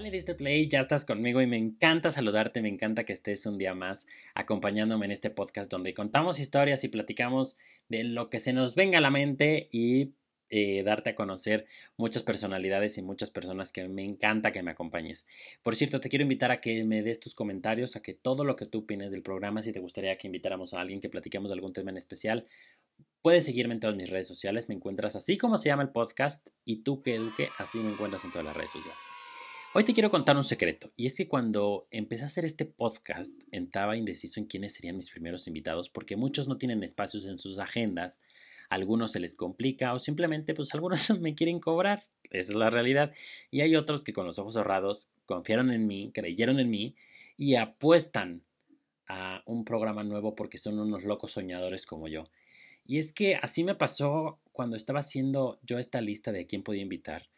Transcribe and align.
de 0.00 0.34
Play, 0.34 0.66
ya 0.66 0.80
estás 0.80 1.04
conmigo 1.04 1.42
y 1.42 1.46
me 1.46 1.58
encanta 1.58 2.10
saludarte, 2.10 2.62
me 2.62 2.70
encanta 2.70 3.04
que 3.04 3.12
estés 3.12 3.44
un 3.44 3.58
día 3.58 3.74
más 3.74 4.06
acompañándome 4.34 5.04
en 5.04 5.12
este 5.12 5.28
podcast 5.28 5.70
donde 5.70 5.92
contamos 5.92 6.40
historias 6.40 6.82
y 6.84 6.88
platicamos 6.88 7.58
de 7.90 8.04
lo 8.04 8.30
que 8.30 8.40
se 8.40 8.54
nos 8.54 8.74
venga 8.74 8.96
a 8.98 9.02
la 9.02 9.10
mente 9.10 9.68
y 9.70 10.14
eh, 10.48 10.82
darte 10.84 11.10
a 11.10 11.14
conocer 11.14 11.66
muchas 11.98 12.22
personalidades 12.22 12.96
y 12.96 13.02
muchas 13.02 13.30
personas 13.30 13.72
que 13.72 13.88
me 13.88 14.02
encanta 14.02 14.52
que 14.52 14.62
me 14.62 14.70
acompañes. 14.70 15.26
Por 15.62 15.76
cierto, 15.76 16.00
te 16.00 16.08
quiero 16.08 16.22
invitar 16.22 16.50
a 16.50 16.60
que 16.62 16.82
me 16.84 17.02
des 17.02 17.20
tus 17.20 17.34
comentarios, 17.34 17.94
a 17.94 18.00
que 18.00 18.14
todo 18.14 18.42
lo 18.42 18.56
que 18.56 18.64
tú 18.64 18.80
opines 18.80 19.12
del 19.12 19.22
programa, 19.22 19.62
si 19.62 19.70
te 19.70 19.80
gustaría 19.80 20.16
que 20.16 20.28
invitáramos 20.28 20.72
a 20.72 20.80
alguien 20.80 21.02
que 21.02 21.10
platiquemos 21.10 21.50
de 21.50 21.54
algún 21.54 21.74
tema 21.74 21.90
en 21.90 21.98
especial, 21.98 22.46
puedes 23.20 23.44
seguirme 23.44 23.74
en 23.74 23.80
todas 23.80 23.96
mis 23.96 24.08
redes 24.08 24.26
sociales, 24.26 24.66
me 24.70 24.74
encuentras 24.74 25.14
así 25.14 25.36
como 25.36 25.58
se 25.58 25.68
llama 25.68 25.82
el 25.82 25.90
podcast 25.90 26.48
y 26.64 26.82
tú 26.84 27.02
que 27.02 27.16
eduque, 27.16 27.50
así 27.58 27.78
me 27.80 27.92
encuentras 27.92 28.24
en 28.24 28.30
todas 28.30 28.46
las 28.46 28.56
redes 28.56 28.72
sociales. 28.72 29.19
Hoy 29.72 29.84
te 29.84 29.94
quiero 29.94 30.10
contar 30.10 30.36
un 30.36 30.42
secreto, 30.42 30.90
y 30.96 31.06
es 31.06 31.16
que 31.16 31.28
cuando 31.28 31.86
empecé 31.92 32.24
a 32.24 32.26
hacer 32.26 32.44
este 32.44 32.64
podcast, 32.64 33.40
estaba 33.52 33.96
indeciso 33.96 34.40
en 34.40 34.46
quiénes 34.46 34.74
serían 34.74 34.96
mis 34.96 35.10
primeros 35.10 35.46
invitados, 35.46 35.88
porque 35.88 36.16
muchos 36.16 36.48
no 36.48 36.58
tienen 36.58 36.82
espacios 36.82 37.24
en 37.24 37.38
sus 37.38 37.60
agendas, 37.60 38.20
algunos 38.68 39.12
se 39.12 39.20
les 39.20 39.36
complica 39.36 39.94
o 39.94 40.00
simplemente 40.00 40.54
pues 40.54 40.74
algunos 40.74 41.08
me 41.20 41.36
quieren 41.36 41.60
cobrar, 41.60 42.08
esa 42.30 42.50
es 42.50 42.56
la 42.56 42.68
realidad, 42.68 43.12
y 43.52 43.60
hay 43.60 43.76
otros 43.76 44.02
que 44.02 44.12
con 44.12 44.26
los 44.26 44.40
ojos 44.40 44.54
cerrados 44.54 45.08
confiaron 45.24 45.70
en 45.70 45.86
mí, 45.86 46.10
creyeron 46.12 46.58
en 46.58 46.68
mí 46.68 46.96
y 47.36 47.54
apuestan 47.54 48.42
a 49.06 49.44
un 49.46 49.64
programa 49.64 50.02
nuevo 50.02 50.34
porque 50.34 50.58
son 50.58 50.80
unos 50.80 51.04
locos 51.04 51.30
soñadores 51.30 51.86
como 51.86 52.08
yo. 52.08 52.24
Y 52.84 52.98
es 52.98 53.12
que 53.12 53.36
así 53.36 53.62
me 53.62 53.76
pasó 53.76 54.40
cuando 54.50 54.76
estaba 54.76 54.98
haciendo 54.98 55.60
yo 55.62 55.78
esta 55.78 56.00
lista 56.00 56.32
de 56.32 56.48
quién 56.48 56.64
podía 56.64 56.82
invitar 56.82 57.28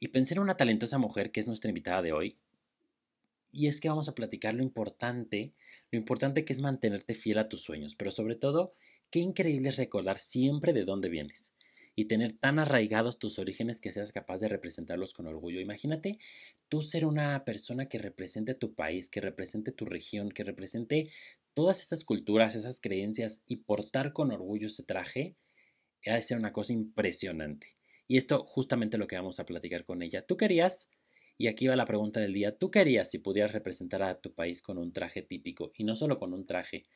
y 0.00 0.08
pensé 0.08 0.34
en 0.34 0.40
una 0.40 0.56
talentosa 0.56 0.98
mujer 0.98 1.30
que 1.30 1.40
es 1.40 1.46
nuestra 1.46 1.68
invitada 1.68 2.02
de 2.02 2.12
hoy. 2.12 2.38
Y 3.52 3.66
es 3.66 3.80
que 3.80 3.88
vamos 3.88 4.08
a 4.08 4.14
platicar 4.14 4.54
lo 4.54 4.62
importante, 4.62 5.52
lo 5.92 5.98
importante 5.98 6.44
que 6.44 6.52
es 6.52 6.60
mantenerte 6.60 7.14
fiel 7.14 7.38
a 7.38 7.48
tus 7.48 7.62
sueños, 7.62 7.94
pero 7.94 8.10
sobre 8.10 8.34
todo, 8.34 8.74
qué 9.10 9.18
increíble 9.18 9.68
es 9.68 9.76
recordar 9.76 10.18
siempre 10.18 10.72
de 10.72 10.84
dónde 10.84 11.10
vienes 11.10 11.54
y 11.96 12.06
tener 12.06 12.32
tan 12.32 12.58
arraigados 12.58 13.18
tus 13.18 13.38
orígenes 13.38 13.80
que 13.80 13.92
seas 13.92 14.12
capaz 14.12 14.40
de 14.40 14.48
representarlos 14.48 15.12
con 15.12 15.26
orgullo. 15.26 15.60
Imagínate 15.60 16.18
tú 16.68 16.80
ser 16.80 17.04
una 17.04 17.44
persona 17.44 17.88
que 17.88 17.98
represente 17.98 18.54
tu 18.54 18.74
país, 18.74 19.10
que 19.10 19.20
represente 19.20 19.72
tu 19.72 19.84
región, 19.84 20.30
que 20.30 20.44
represente 20.44 21.10
todas 21.52 21.80
esas 21.82 22.04
culturas, 22.04 22.54
esas 22.54 22.80
creencias 22.80 23.42
y 23.46 23.56
portar 23.56 24.12
con 24.14 24.30
orgullo 24.30 24.68
ese 24.68 24.84
traje, 24.84 25.36
ha 26.06 26.14
de 26.14 26.22
ser 26.22 26.38
una 26.38 26.52
cosa 26.52 26.72
impresionante. 26.72 27.79
Y 28.10 28.16
esto 28.16 28.44
justamente 28.44 28.98
lo 28.98 29.06
que 29.06 29.14
vamos 29.14 29.38
a 29.38 29.46
platicar 29.46 29.84
con 29.84 30.02
ella. 30.02 30.26
¿Tú 30.26 30.36
querías? 30.36 30.90
Y 31.38 31.46
aquí 31.46 31.68
va 31.68 31.76
la 31.76 31.84
pregunta 31.84 32.18
del 32.18 32.32
día. 32.32 32.58
¿Tú 32.58 32.68
querías 32.68 33.08
si 33.08 33.20
pudieras 33.20 33.52
representar 33.52 34.02
a 34.02 34.20
tu 34.20 34.34
país 34.34 34.62
con 34.62 34.78
un 34.78 34.92
traje 34.92 35.22
típico? 35.22 35.70
Y 35.76 35.84
no 35.84 35.94
solo 35.94 36.18
con 36.18 36.34
un 36.34 36.44
traje, 36.44 36.86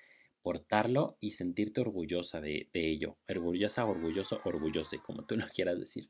portarlo 0.43 1.17
y 1.21 1.31
sentirte 1.31 1.83
orgullosa 1.83 2.41
de, 2.41 2.69
ello. 2.73 3.17
Orgullosa, 3.29 3.85
orgulloso, 3.85 4.41
orgullose, 4.45 4.99
como 4.99 5.25
tú 5.25 5.37
lo 5.37 5.47
quieras 5.47 5.79
decir. 5.79 6.09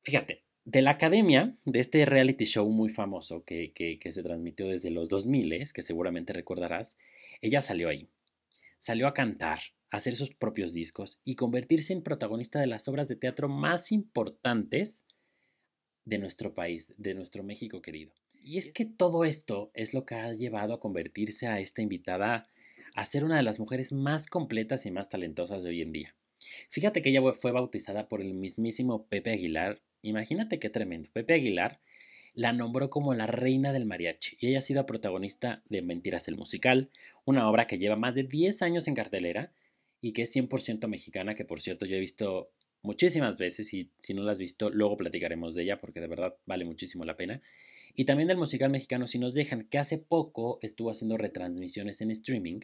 Fíjate, 0.00 0.44
de 0.64 0.80
la 0.80 0.92
academia, 0.92 1.54
de 1.66 1.80
este 1.80 2.06
reality 2.06 2.46
show 2.46 2.66
muy 2.70 2.88
famoso 2.88 3.44
que, 3.44 3.74
que, 3.74 3.98
que 3.98 4.10
se 4.10 4.22
transmitió 4.22 4.68
desde 4.68 4.88
los 4.88 5.10
2000, 5.10 5.70
que 5.74 5.82
seguramente 5.82 6.32
recordarás, 6.32 6.96
ella 7.42 7.60
salió 7.60 7.90
ahí. 7.90 8.08
Salió 8.78 9.06
a 9.06 9.12
cantar, 9.12 9.58
hacer 9.90 10.14
sus 10.14 10.34
propios 10.34 10.72
discos 10.72 11.20
y 11.24 11.34
convertirse 11.34 11.92
en 11.92 12.02
protagonista 12.02 12.60
de 12.60 12.66
las 12.66 12.88
obras 12.88 13.08
de 13.08 13.16
teatro 13.16 13.48
más 13.48 13.92
importantes 13.92 15.06
de 16.04 16.18
nuestro 16.18 16.54
país, 16.54 16.94
de 16.96 17.14
nuestro 17.14 17.42
México 17.42 17.82
querido. 17.82 18.12
Y 18.40 18.58
es 18.58 18.72
que 18.72 18.84
todo 18.84 19.24
esto 19.24 19.70
es 19.74 19.94
lo 19.94 20.06
que 20.06 20.14
ha 20.14 20.32
llevado 20.32 20.74
a 20.74 20.80
convertirse 20.80 21.46
a 21.46 21.60
esta 21.60 21.82
invitada 21.82 22.48
a 22.94 23.04
ser 23.04 23.24
una 23.24 23.36
de 23.36 23.42
las 23.42 23.60
mujeres 23.60 23.92
más 23.92 24.26
completas 24.26 24.86
y 24.86 24.90
más 24.90 25.08
talentosas 25.08 25.62
de 25.62 25.70
hoy 25.70 25.82
en 25.82 25.92
día. 25.92 26.16
Fíjate 26.70 27.02
que 27.02 27.10
ella 27.10 27.20
fue 27.32 27.52
bautizada 27.52 28.08
por 28.08 28.20
el 28.20 28.34
mismísimo 28.34 29.06
Pepe 29.06 29.32
Aguilar. 29.32 29.82
Imagínate 30.02 30.58
qué 30.58 30.70
tremendo. 30.70 31.10
Pepe 31.12 31.34
Aguilar 31.34 31.80
la 32.34 32.52
nombró 32.52 32.88
como 32.88 33.14
la 33.14 33.26
reina 33.26 33.72
del 33.72 33.84
mariachi 33.84 34.36
y 34.38 34.48
ella 34.48 34.58
ha 34.58 34.62
sido 34.62 34.86
protagonista 34.86 35.62
de 35.68 35.82
Mentiras 35.82 36.28
el 36.28 36.36
Musical, 36.36 36.90
una 37.24 37.48
obra 37.50 37.66
que 37.66 37.78
lleva 37.78 37.96
más 37.96 38.14
de 38.14 38.22
10 38.22 38.62
años 38.62 38.86
en 38.86 38.94
cartelera 38.94 39.52
y 40.00 40.12
que 40.12 40.22
es 40.22 40.34
100% 40.34 40.86
mexicana, 40.88 41.34
que 41.34 41.44
por 41.44 41.60
cierto 41.60 41.86
yo 41.86 41.96
he 41.96 42.00
visto 42.00 42.50
muchísimas 42.82 43.38
veces 43.38 43.72
y 43.74 43.90
si 43.98 44.14
no 44.14 44.22
la 44.22 44.32
has 44.32 44.38
visto, 44.38 44.70
luego 44.70 44.96
platicaremos 44.96 45.54
de 45.54 45.62
ella 45.64 45.78
porque 45.78 46.00
de 46.00 46.06
verdad 46.06 46.36
vale 46.46 46.64
muchísimo 46.64 47.04
la 47.04 47.16
pena. 47.16 47.40
Y 47.94 48.04
también 48.04 48.28
del 48.28 48.36
musical 48.36 48.70
mexicano 48.70 49.06
Si 49.06 49.18
nos 49.18 49.34
dejan, 49.34 49.64
que 49.64 49.78
hace 49.78 49.98
poco 49.98 50.58
estuvo 50.62 50.90
haciendo 50.90 51.16
retransmisiones 51.16 52.00
en 52.00 52.10
streaming 52.10 52.60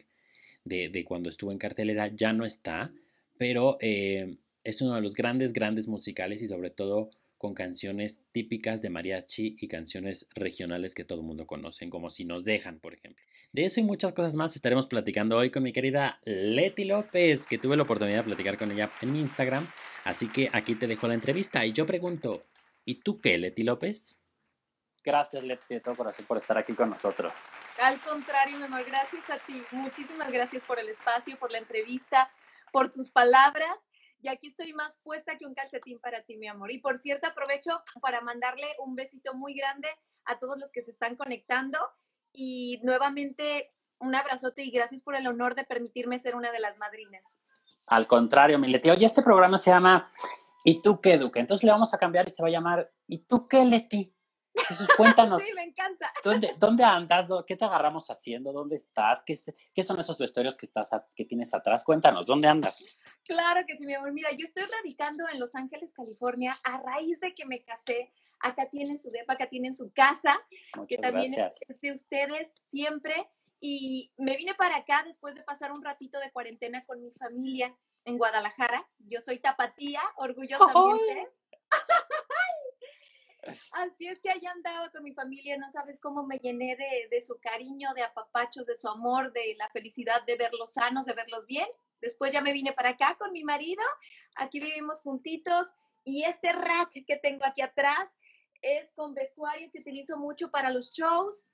de, 0.63 1.03
cuando 1.05 1.29
estuvo 1.29 1.51
en 1.51 1.57
cartelera, 1.57 2.07
ya 2.07 2.33
no 2.33 2.45
está, 2.45 2.91
pero 3.37 3.77
eh, 3.81 4.37
es 4.63 4.81
uno 4.81 4.95
de 4.95 5.01
los 5.01 5.13
grandes, 5.13 5.53
grandes 5.53 5.87
musicales 5.87 6.41
y 6.41 6.47
sobre 6.47 6.69
todo 6.69 7.11
con 7.45 7.53
canciones 7.53 8.23
típicas 8.31 8.81
de 8.81 8.89
mariachi 8.89 9.55
y 9.59 9.67
canciones 9.67 10.27
regionales 10.33 10.95
que 10.95 11.05
todo 11.05 11.19
el 11.19 11.27
mundo 11.27 11.45
conoce, 11.45 11.87
como 11.91 12.09
Si 12.09 12.25
nos 12.25 12.43
dejan, 12.43 12.79
por 12.79 12.95
ejemplo. 12.95 13.23
De 13.51 13.65
eso 13.65 13.79
y 13.79 13.83
muchas 13.83 14.13
cosas 14.13 14.35
más 14.35 14.55
estaremos 14.55 14.87
platicando 14.87 15.37
hoy 15.37 15.51
con 15.51 15.61
mi 15.61 15.71
querida 15.71 16.19
Leti 16.23 16.85
López, 16.85 17.45
que 17.45 17.59
tuve 17.59 17.77
la 17.77 17.83
oportunidad 17.83 18.17
de 18.17 18.23
platicar 18.23 18.57
con 18.57 18.71
ella 18.71 18.89
en 18.99 19.13
mi 19.13 19.19
Instagram. 19.19 19.69
Así 20.05 20.27
que 20.27 20.49
aquí 20.53 20.73
te 20.73 20.87
dejo 20.87 21.07
la 21.07 21.13
entrevista 21.13 21.63
y 21.67 21.71
yo 21.71 21.85
pregunto, 21.85 22.47
¿y 22.83 22.95
tú 23.01 23.21
qué, 23.21 23.37
Leti 23.37 23.61
López? 23.61 24.17
Gracias, 25.03 25.43
Leti, 25.43 25.75
de 25.75 25.81
todo 25.81 25.95
corazón 25.95 26.25
por 26.25 26.37
estar 26.37 26.57
aquí 26.57 26.73
con 26.73 26.89
nosotros. 26.89 27.35
Al 27.79 27.99
contrario, 27.99 28.57
mi 28.57 28.63
amor, 28.63 28.83
gracias 28.87 29.29
a 29.29 29.37
ti. 29.37 29.61
Muchísimas 29.69 30.31
gracias 30.31 30.63
por 30.63 30.79
el 30.79 30.89
espacio, 30.89 31.37
por 31.37 31.51
la 31.51 31.59
entrevista, 31.59 32.31
por 32.71 32.89
tus 32.89 33.11
palabras 33.11 33.77
y 34.19 34.27
aquí 34.27 34.47
estoy 34.47 34.73
más 34.73 34.99
puesta 35.03 35.37
que 35.37 35.45
un 35.45 35.53
calcetín 35.53 35.99
para 35.99 36.23
ti, 36.23 36.37
mi 36.37 36.47
amor. 36.47 36.71
Y 36.71 36.79
por 36.79 36.97
cierto, 36.97 37.27
aprovecho 37.27 37.81
para 38.01 38.21
mandarle 38.21 38.67
un 38.79 38.95
besito 38.95 39.33
muy 39.35 39.53
grande 39.53 39.87
a 40.25 40.39
todos 40.39 40.57
los 40.57 40.71
que 40.71 40.81
se 40.81 40.91
están 40.91 41.15
conectando 41.15 41.77
y 42.33 42.79
nuevamente 42.83 43.73
un 43.99 44.15
abrazote 44.15 44.63
y 44.63 44.71
gracias 44.71 45.01
por 45.01 45.15
el 45.15 45.27
honor 45.27 45.55
de 45.55 45.63
permitirme 45.63 46.19
ser 46.19 46.35
una 46.35 46.51
de 46.51 46.59
las 46.59 46.77
madrinas. 46.77 47.37
Al 47.87 48.07
contrario, 48.07 48.57
mi 48.57 48.67
Leti. 48.67 48.89
Oye, 48.89 49.05
este 49.05 49.21
programa 49.21 49.57
se 49.57 49.69
llama 49.69 50.09
¿Y 50.63 50.81
tú 50.81 50.99
qué, 50.99 51.17
Duque? 51.17 51.39
Entonces 51.39 51.63
le 51.63 51.71
vamos 51.71 51.93
a 51.93 51.97
cambiar 51.97 52.27
y 52.27 52.31
se 52.31 52.41
va 52.41 52.47
a 52.47 52.51
llamar 52.51 52.91
¿Y 53.07 53.25
tú 53.25 53.47
qué, 53.47 53.63
Leti? 53.63 54.14
Entonces, 54.55 54.87
cuéntanos. 54.95 55.41
sí, 55.43 55.53
me 55.53 55.63
encanta. 55.63 56.11
¿dónde, 56.23 56.55
¿Dónde 56.57 56.83
andas? 56.83 57.29
¿Qué 57.45 57.55
te 57.55 57.65
agarramos 57.65 58.09
haciendo? 58.09 58.51
¿Dónde 58.51 58.75
estás? 58.75 59.23
¿Qué, 59.23 59.35
qué 59.73 59.83
son 59.83 59.99
esos 59.99 60.17
vestuarios 60.17 60.57
que, 60.57 60.65
estás 60.65 60.89
que 61.15 61.25
tienes 61.25 61.53
atrás? 61.53 61.83
Cuéntanos, 61.83 62.27
¿dónde 62.27 62.47
andas? 62.47 62.77
Claro 63.23 63.61
que 63.67 63.77
sí, 63.77 63.85
mi 63.85 63.93
amor. 63.93 64.11
Mira, 64.13 64.31
yo 64.31 64.45
estoy 64.45 64.63
radicando 64.63 65.27
en 65.31 65.39
Los 65.39 65.55
Ángeles, 65.55 65.93
California, 65.93 66.55
a 66.63 66.77
raíz 66.79 67.19
de 67.19 67.33
que 67.33 67.45
me 67.45 67.63
casé. 67.63 68.11
Acá 68.39 68.69
tienen 68.69 68.99
su 68.99 69.09
depa, 69.11 69.33
acá 69.33 69.47
tienen 69.47 69.73
su 69.73 69.91
casa, 69.91 70.39
que 70.87 70.97
también 70.97 71.33
es 71.33 71.79
de 71.81 71.91
ustedes 71.91 72.53
siempre. 72.65 73.13
Y 73.59 74.11
me 74.17 74.35
vine 74.37 74.53
para 74.53 74.77
acá 74.77 75.03
después 75.03 75.33
de 75.35 75.41
pasar 75.41 75.71
un 75.71 75.83
ratito 75.83 76.19
de 76.19 76.31
cuarentena 76.31 76.85
con 76.85 77.01
mi 77.01 77.11
familia 77.11 77.75
en 78.03 78.17
Guadalajara. 78.17 78.87
Yo 78.99 79.21
soy 79.21 79.39
tapatía, 79.39 80.01
orgullosamente. 80.17 81.31
Así 83.73 84.07
es 84.07 84.19
que 84.19 84.29
allá 84.29 84.51
andaba 84.51 84.89
con 84.91 85.03
mi 85.03 85.13
familia, 85.13 85.57
no 85.57 85.69
sabes 85.69 85.99
cómo 85.99 86.25
me 86.25 86.37
llené 86.37 86.77
de, 87.09 87.21
su 87.21 87.39
cariño, 87.39 87.93
de 87.93 88.03
apapachos, 88.03 88.65
de 88.65 88.75
su 88.75 88.87
amor, 88.87 89.31
de 89.33 89.55
la 89.57 89.69
felicidad 89.69 90.23
de 90.25 90.35
verlos 90.35 90.73
sanos, 90.73 91.05
de 91.05 91.13
verlos 91.13 91.45
bien. 91.45 91.67
Después 92.01 92.31
ya 92.31 92.41
me 92.41 92.53
vine 92.53 92.73
para 92.73 92.89
acá 92.89 93.15
con 93.17 93.31
mi 93.31 93.43
marido, 93.43 93.83
aquí 94.35 94.59
vivimos 94.59 95.01
juntitos 95.01 95.73
y 96.03 96.23
este 96.23 96.51
rack 96.51 96.91
que 97.05 97.17
tengo 97.17 97.45
aquí 97.45 97.61
atrás 97.61 98.15
es 98.61 98.91
con 98.93 99.13
vestuario 99.13 99.69
que 99.71 99.79
utilizo 99.79 100.17
mucho 100.17 100.51
para 100.51 100.69
los 100.69 100.91
shows, 100.91 101.47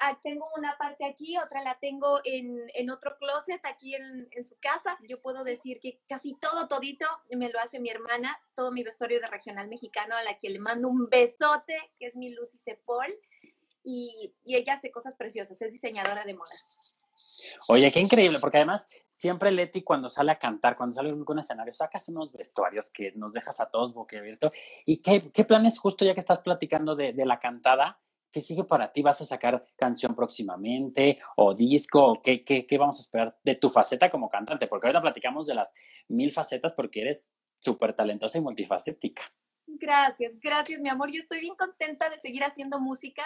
Ah, 0.00 0.18
tengo 0.22 0.46
una 0.56 0.76
parte 0.76 1.04
aquí, 1.04 1.36
otra 1.38 1.62
la 1.62 1.78
tengo 1.78 2.20
en, 2.24 2.90
otro 2.90 3.16
closet 3.18 3.64
aquí 3.64 3.94
en, 3.94 4.44
su 4.44 4.56
casa. 4.58 4.98
Yo 5.08 5.20
puedo 5.20 5.44
decir 5.44 5.80
que 5.80 6.00
casi 6.08 6.34
todo, 6.34 6.68
todito, 6.68 7.06
me 7.30 7.48
lo 7.48 7.60
hace 7.60 7.78
mi 7.80 7.90
hermana, 7.90 8.36
todo 8.54 8.72
mi 8.72 8.82
vestuario 8.82 9.20
de 9.20 9.28
regional 9.28 9.68
mexicano, 9.68 10.16
a 10.16 10.22
la 10.22 10.38
que 10.38 10.50
le 10.50 10.58
mando 10.58 10.88
un 10.88 11.08
besote, 11.08 11.76
que 11.98 12.06
es 12.06 12.16
mi 12.16 12.30
Lucy 12.30 12.58
Cepol, 12.58 13.06
y, 13.82 14.34
y 14.42 14.56
ella 14.56 14.74
hace 14.74 14.90
cosas 14.90 15.14
preciosas, 15.14 15.60
es 15.60 15.72
diseñadora 15.72 16.24
de 16.24 16.34
modas. 16.34 16.64
Oye, 17.68 17.90
qué 17.90 18.00
increíble, 18.00 18.38
porque 18.38 18.58
además 18.58 18.88
siempre 19.10 19.50
Leti 19.50 19.82
cuando 19.82 20.08
sale 20.08 20.32
a 20.32 20.38
cantar, 20.38 20.76
cuando 20.76 20.94
sale 20.94 21.12
un 21.12 21.38
escenario, 21.38 21.72
sacas 21.72 22.08
unos 22.08 22.32
vestuarios 22.32 22.90
que 22.90 23.12
nos 23.12 23.32
dejas 23.32 23.60
a 23.60 23.66
todos 23.66 23.94
boquiabiertos. 23.94 24.52
¿Y 24.84 24.98
qué, 24.98 25.30
qué 25.30 25.44
planes, 25.44 25.78
justo 25.78 26.04
ya 26.04 26.14
que 26.14 26.20
estás 26.20 26.42
platicando 26.42 26.96
de, 26.96 27.12
de 27.12 27.26
la 27.26 27.40
cantada, 27.40 27.98
¿Qué 28.34 28.40
sigue 28.40 28.64
para 28.64 28.92
ti? 28.92 29.00
¿Vas 29.00 29.20
a 29.20 29.24
sacar 29.24 29.64
canción 29.76 30.12
próximamente 30.12 31.20
o 31.36 31.54
disco? 31.54 32.20
qué, 32.20 32.44
qué, 32.44 32.66
qué, 32.66 32.78
vamos 32.78 32.98
a 32.98 33.02
esperar 33.02 33.38
de 33.44 33.54
tu 33.54 33.70
faceta 33.70 34.10
como 34.10 34.28
cantante? 34.28 34.66
Porque 34.66 34.88
ahorita 34.88 35.00
platicamos 35.00 35.46
de 35.46 35.54
las 35.54 35.72
mil 36.08 36.32
facetas 36.32 36.74
porque 36.74 37.02
eres 37.02 37.36
súper 37.54 37.94
talentosa 37.94 38.38
y 38.38 38.40
multifacética. 38.40 39.22
Gracias, 39.68 40.32
gracias, 40.40 40.80
mi 40.80 40.88
amor. 40.88 41.12
Yo 41.12 41.20
estoy 41.20 41.38
bien 41.38 41.54
contenta 41.54 42.10
de 42.10 42.18
seguir 42.18 42.42
haciendo 42.42 42.80
música. 42.80 43.22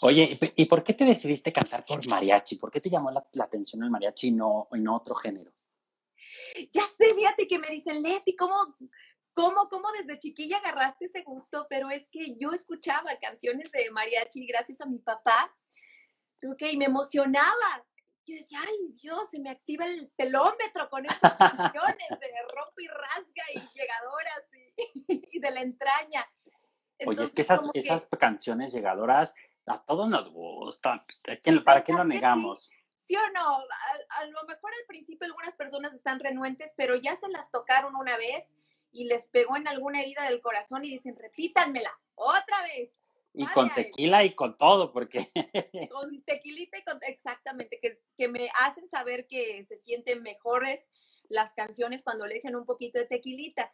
Oye, 0.00 0.38
¿y 0.56 0.64
por 0.64 0.82
qué 0.82 0.94
te 0.94 1.04
decidiste 1.04 1.52
cantar 1.52 1.84
por 1.84 2.06
mariachi? 2.08 2.56
¿Por 2.56 2.70
qué 2.70 2.80
te 2.80 2.88
llamó 2.88 3.10
la, 3.10 3.26
atención 3.44 3.82
el 3.82 3.90
mariachi 3.90 4.28
y 4.28 4.32
no, 4.32 4.68
y 4.72 4.80
no 4.80 4.96
otro 4.96 5.14
género? 5.14 5.52
Ya 6.72 6.84
sé, 6.96 7.12
fíjate 7.14 7.46
que 7.46 7.58
me 7.58 7.68
dicen, 7.68 8.02
Leti, 8.02 8.34
¿cómo, 8.34 8.54
cómo, 9.38 9.68
cómo 9.68 9.92
desde 9.92 10.18
chiquilla 10.18 10.58
agarraste 10.58 11.04
ese 11.04 11.22
gusto? 11.22 11.66
Pero 11.70 11.90
es 11.90 12.08
que 12.08 12.36
yo 12.36 12.50
escuchaba 12.50 13.16
canciones 13.20 13.70
de 13.70 13.88
mariachi 13.92 14.44
gracias 14.46 14.80
a 14.80 14.86
mi 14.86 14.98
papá, 14.98 15.54
ok, 16.42 16.62
y 16.72 16.76
me 16.76 16.86
emocionaba. 16.86 17.84
Yo 18.26 18.34
decía, 18.34 18.58
ay 18.60 18.94
Dios, 19.00 19.30
se 19.30 19.38
me 19.38 19.50
activa 19.50 19.86
el 19.86 20.10
pelómetro 20.16 20.90
con 20.90 21.06
estas 21.06 21.36
canciones 21.36 22.08
de 22.10 22.28
rompe 22.52 22.82
y 22.82 22.88
rasga 22.88 23.44
y 23.54 23.78
llegadoras 23.78 24.50
y, 25.32 25.38
de 25.38 25.50
la 25.52 25.60
entraña. 25.62 26.28
Oye, 27.06 27.22
es 27.22 27.32
que 27.32 27.42
esas, 27.42 27.62
esas 27.74 28.08
canciones 28.18 28.72
llegadoras 28.72 29.34
a 29.66 29.78
todos 29.84 30.08
nos 30.08 30.30
gustan. 30.30 31.00
¿Para 31.64 31.84
qué 31.84 31.92
lo 31.92 32.04
negamos? 32.04 32.72
Sí, 32.98 33.14
o 33.14 33.30
no? 33.30 33.58
A, 33.58 34.20
a, 34.20 34.26
lo 34.26 34.42
mejor 34.48 34.72
al 34.72 34.86
principio 34.88 35.26
algunas 35.26 35.54
personas 35.54 35.94
están 35.94 36.18
renuentes, 36.18 36.74
pero 36.76 36.96
ya 36.96 37.14
se 37.14 37.28
las 37.28 37.52
tocaron 37.52 37.94
una 37.94 38.16
vez 38.16 38.52
y 38.90 39.04
les 39.04 39.28
pegó 39.28 39.56
en 39.56 39.68
alguna 39.68 40.02
herida 40.02 40.24
del 40.24 40.40
corazón 40.40 40.84
y 40.84 40.90
dicen, 40.90 41.16
repítanmela 41.16 41.98
otra 42.14 42.62
vez. 42.62 42.96
Y 43.34 43.46
con 43.46 43.72
tequila 43.72 44.24
y 44.24 44.34
con 44.34 44.56
todo, 44.58 44.92
porque... 44.92 45.30
Con 45.92 46.22
tequilita 46.24 46.78
y 46.78 46.82
con... 46.82 46.98
Exactamente, 47.02 47.78
que, 47.80 48.00
que 48.16 48.26
me 48.26 48.50
hacen 48.60 48.88
saber 48.88 49.28
que 49.28 49.64
se 49.64 49.78
sienten 49.78 50.22
mejores 50.22 50.90
las 51.28 51.54
canciones 51.54 52.02
cuando 52.02 52.26
le 52.26 52.36
echan 52.36 52.56
un 52.56 52.64
poquito 52.64 52.98
de 52.98 53.06
tequilita. 53.06 53.72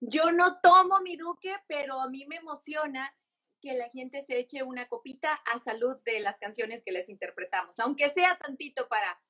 Yo 0.00 0.32
no 0.32 0.60
tomo 0.60 1.00
mi 1.00 1.16
duque, 1.16 1.54
pero 1.66 2.00
a 2.00 2.08
mí 2.08 2.24
me 2.26 2.36
emociona 2.36 3.14
que 3.60 3.74
la 3.74 3.88
gente 3.90 4.22
se 4.22 4.38
eche 4.38 4.62
una 4.62 4.88
copita 4.88 5.34
a 5.34 5.58
salud 5.58 5.96
de 6.04 6.20
las 6.20 6.38
canciones 6.38 6.82
que 6.82 6.90
les 6.92 7.08
interpretamos, 7.08 7.78
aunque 7.78 8.10
sea 8.10 8.36
tantito 8.36 8.88
para, 8.88 9.20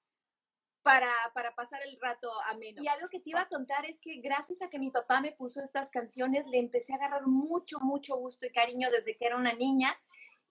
para, 0.82 1.10
para 1.34 1.54
pasar 1.54 1.80
el 1.86 1.98
rato 2.00 2.30
ameno. 2.42 2.82
Y 2.82 2.88
algo 2.88 3.08
que 3.08 3.20
te 3.20 3.30
iba 3.30 3.42
a 3.42 3.48
contar 3.48 3.86
es 3.86 4.00
que 4.00 4.20
gracias 4.20 4.62
a 4.62 4.68
que 4.68 4.78
mi 4.78 4.90
papá 4.90 5.20
me 5.20 5.32
puso 5.32 5.62
estas 5.62 5.90
canciones, 5.90 6.46
le 6.46 6.58
empecé 6.58 6.92
a 6.92 6.96
agarrar 6.96 7.26
mucho, 7.26 7.78
mucho 7.80 8.16
gusto 8.16 8.46
y 8.46 8.50
cariño 8.50 8.90
desde 8.90 9.16
que 9.16 9.26
era 9.26 9.36
una 9.36 9.52
niña. 9.52 9.96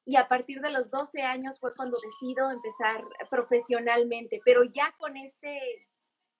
Y 0.06 0.16
a 0.16 0.28
partir 0.28 0.62
de 0.62 0.72
los 0.72 0.90
12 0.90 1.22
años 1.22 1.60
fue 1.60 1.76
cuando 1.76 1.98
decido 2.00 2.50
empezar 2.50 3.04
profesionalmente, 3.30 4.42
pero 4.44 4.64
ya 4.64 4.96
con 4.98 5.18
este 5.18 5.88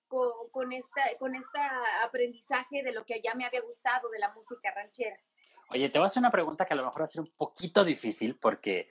con, 0.08 0.30
con, 0.52 0.74
esta, 0.74 1.04
con 1.20 1.36
este 1.36 1.60
aprendizaje 2.04 2.84
de 2.84 2.92
lo 2.92 3.06
que 3.06 3.22
ya 3.22 3.34
me 3.34 3.46
había 3.46 3.62
gustado 3.62 4.10
de 4.10 4.20
la 4.20 4.34
música 4.34 4.74
ranchera. 4.76 5.18
Oye, 5.70 5.88
te 5.88 6.00
voy 6.00 6.06
a 6.06 6.08
hacer 6.08 6.20
una 6.20 6.32
pregunta 6.32 6.66
que 6.66 6.74
a 6.74 6.76
lo 6.76 6.84
mejor 6.84 7.02
va 7.02 7.06
a 7.06 7.08
ser 7.08 7.22
un 7.22 7.32
poquito 7.38 7.86
difícil 7.86 8.38
porque 8.38 8.90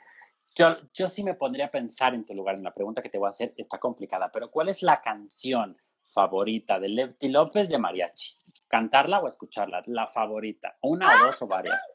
yo, 0.60 0.76
yo 0.92 1.08
sí 1.08 1.22
me 1.22 1.34
pondría 1.34 1.66
a 1.66 1.70
pensar 1.70 2.14
en 2.14 2.24
tu 2.24 2.34
lugar. 2.34 2.54
En 2.54 2.62
la 2.62 2.74
pregunta 2.74 3.02
que 3.02 3.08
te 3.08 3.18
voy 3.18 3.26
a 3.26 3.30
hacer 3.30 3.54
está 3.56 3.78
complicada, 3.78 4.30
pero 4.30 4.50
¿cuál 4.50 4.68
es 4.68 4.82
la 4.82 5.00
canción 5.00 5.76
favorita 6.04 6.78
de 6.78 6.88
Lefty 6.88 7.28
López 7.28 7.68
de 7.68 7.78
mariachi? 7.78 8.36
¿Cantarla 8.68 9.20
o 9.20 9.26
escucharla? 9.26 9.82
La 9.86 10.06
favorita. 10.06 10.76
¿Una 10.82 11.08
o 11.14 11.26
dos 11.26 11.42
o 11.42 11.46
varias? 11.46 11.80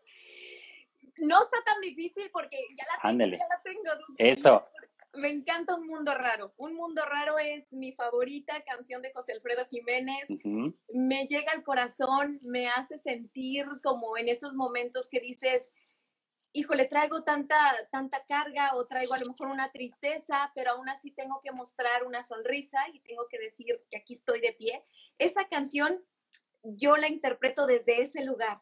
No 1.18 1.42
está 1.42 1.64
tan 1.64 1.80
difícil 1.80 2.30
porque 2.34 2.58
ya 2.78 2.84
la 2.84 3.18
tengo. 3.18 3.38
Ya 3.38 3.46
la 3.48 3.62
tengo 3.64 4.06
Eso. 4.18 4.68
Me 5.14 5.30
encanta 5.30 5.76
Un 5.76 5.88
Mundo 5.88 6.14
Raro. 6.14 6.54
Un 6.58 6.76
Mundo 6.76 7.02
Raro 7.06 7.40
es 7.40 7.72
mi 7.72 7.94
favorita 7.94 8.62
canción 8.66 9.02
de 9.02 9.14
José 9.14 9.32
Alfredo 9.32 9.66
Jiménez. 9.68 10.28
Me 10.94 11.26
llega 11.28 11.54
al 11.54 11.64
corazón, 11.64 12.40
me 12.44 12.68
hace 12.68 13.00
sentir 13.00 13.66
como 13.82 14.18
en 14.18 14.28
esos 14.28 14.56
momentos 14.56 15.08
que 15.08 15.22
dices, 15.22 15.72
híjole, 16.56 16.86
traigo 16.86 17.24
tanta, 17.24 17.58
tanta 17.92 18.26
carga 18.26 18.76
o 18.76 18.88
traigo 18.88 19.14
a 19.14 19.20
lo 19.20 19.28
mejor 19.28 19.48
una 19.48 19.72
tristeza, 19.72 20.52
pero 20.56 20.72
aún 20.72 20.90
así 20.90 21.12
tengo 21.12 21.42
que 21.42 21.52
mostrar 21.52 22.04
una 22.04 22.24
sonrisa 22.24 22.80
y 22.94 23.00
tengo 23.02 23.28
que 23.30 23.38
decir 23.38 23.84
que 23.90 23.98
aquí 23.98 24.14
estoy 24.14 24.42
de 24.42 24.54
pie. 24.54 24.84
Esa 25.20 25.48
canción 25.48 26.04
yo 26.64 26.98
la 26.98 27.08
interpreto 27.08 27.68
desde 27.68 28.02
ese 28.02 28.24
lugar. 28.24 28.62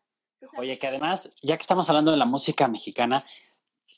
Oye, 0.57 0.77
que 0.77 0.87
además, 0.87 1.33
ya 1.41 1.55
que 1.55 1.61
estamos 1.61 1.87
hablando 1.87 2.11
de 2.11 2.17
la 2.17 2.25
música 2.25 2.67
mexicana, 2.67 3.23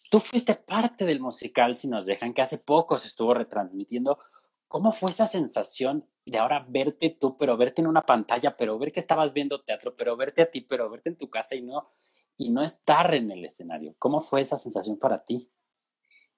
Tú 0.10 0.20
fuiste 0.20 0.56
parte 0.56 1.06
del 1.06 1.20
musical, 1.20 1.76
si 1.76 1.88
nos 1.88 2.06
dejan, 2.06 2.34
que 2.34 2.42
hace 2.42 2.58
poco 2.58 2.98
se 2.98 3.08
estuvo 3.08 3.34
retransmitiendo. 3.34 4.20
¿Cómo 4.68 4.92
fue 4.92 5.12
esa 5.12 5.28
sensación 5.28 6.08
de 6.26 6.38
ahora 6.38 6.66
verte 6.68 7.10
tú, 7.10 7.38
pero 7.38 7.56
verte 7.56 7.82
en 7.82 7.88
una 7.88 8.02
pantalla, 8.02 8.58
pero 8.58 8.78
ver 8.80 8.92
que 8.92 9.00
estabas 9.00 9.34
viendo 9.34 9.62
teatro, 9.62 9.96
pero 9.96 10.18
verte 10.18 10.42
a 10.42 10.52
ti, 10.52 10.62
pero 10.62 10.90
verte 10.90 11.10
en 11.10 11.18
tu 11.18 11.30
casa 11.30 11.56
y 11.56 11.62
no, 11.62 11.92
y 12.38 12.50
no 12.50 12.64
estar 12.64 13.14
en 13.14 13.32
el 13.32 13.46
escenario? 13.46 13.96
¿Cómo 14.00 14.20
fue 14.20 14.42
esa 14.42 14.58
sensación 14.58 14.98
para 14.98 15.24
ti? 15.24 15.50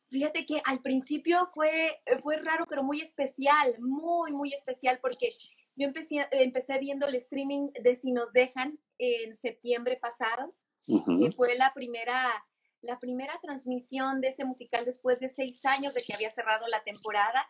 Fíjate 0.10 0.46
que 0.46 0.62
al 0.66 0.82
principio 0.82 1.48
fue, 1.54 2.00
fue 2.22 2.38
raro, 2.38 2.66
pero 2.68 2.84
muy 2.84 3.02
especial, 3.02 3.76
muy, 3.80 4.32
muy 4.32 4.54
especial, 4.54 5.00
porque 5.02 5.34
yo 5.76 5.86
empecé, 5.86 6.28
empecé 6.32 6.78
viendo 6.80 7.08
el 7.08 7.16
streaming 7.16 7.70
de 7.82 7.96
Si 7.96 8.12
nos 8.12 8.32
dejan 8.34 8.80
en 8.98 9.36
septiembre 9.36 9.98
pasado, 9.98 10.56
que 10.86 11.32
fue 11.34 11.56
la 11.58 11.74
primera 11.74 12.46
la 12.82 13.00
primera 13.00 13.38
transmisión 13.42 14.22
de 14.22 14.30
ese 14.30 14.46
musical 14.46 14.86
después 14.86 15.20
de 15.20 15.30
seis 15.30 15.66
años 15.66 15.94
de 15.94 16.02
que 16.02 16.14
había 16.14 16.30
cerrado 16.30 16.68
la 16.68 16.84
temporada. 16.84 17.48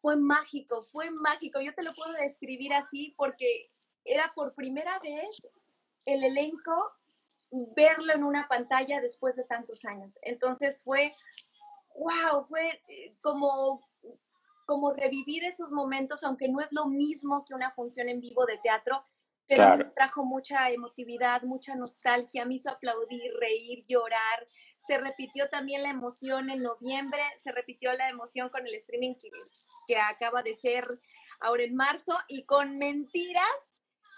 Fue 0.00 0.16
mágico, 0.16 0.82
fue 0.92 1.10
mágico. 1.10 1.60
Yo 1.60 1.74
te 1.74 1.82
lo 1.82 1.92
puedo 1.92 2.12
describir 2.12 2.72
así 2.72 3.14
porque 3.16 3.70
era 4.04 4.32
por 4.34 4.54
primera 4.54 4.98
vez 5.00 5.40
el 6.04 6.22
elenco 6.22 6.92
verlo 7.50 8.12
en 8.12 8.24
una 8.24 8.46
pantalla 8.48 9.00
después 9.00 9.36
de 9.36 9.44
tantos 9.44 9.84
años. 9.84 10.18
Entonces 10.22 10.82
fue, 10.82 11.12
wow, 11.94 12.46
fue 12.46 12.68
eh, 12.88 13.16
como, 13.20 13.88
como 14.66 14.92
revivir 14.92 15.44
esos 15.44 15.70
momentos, 15.70 16.24
aunque 16.24 16.48
no 16.48 16.60
es 16.60 16.68
lo 16.70 16.86
mismo 16.86 17.44
que 17.44 17.54
una 17.54 17.72
función 17.72 18.08
en 18.08 18.20
vivo 18.20 18.44
de 18.46 18.58
teatro, 18.58 19.04
pero 19.46 19.78
me 19.78 19.84
trajo 19.86 20.24
mucha 20.26 20.70
emotividad, 20.70 21.42
mucha 21.42 21.74
nostalgia, 21.74 22.44
me 22.44 22.54
hizo 22.54 22.70
aplaudir, 22.70 23.32
reír, 23.40 23.82
llorar. 23.88 24.46
Se 24.78 24.98
repitió 24.98 25.48
también 25.48 25.82
la 25.82 25.88
emoción 25.88 26.50
en 26.50 26.62
noviembre, 26.62 27.22
se 27.42 27.52
repitió 27.52 27.92
la 27.94 28.10
emoción 28.10 28.50
con 28.50 28.66
el 28.66 28.74
streaming 28.74 29.14
que, 29.14 29.30
que 29.86 29.96
acaba 29.96 30.42
de 30.42 30.54
ser 30.54 31.00
ahora 31.40 31.62
en 31.62 31.74
marzo 31.74 32.14
y 32.28 32.44
con 32.44 32.76
mentiras 32.76 33.70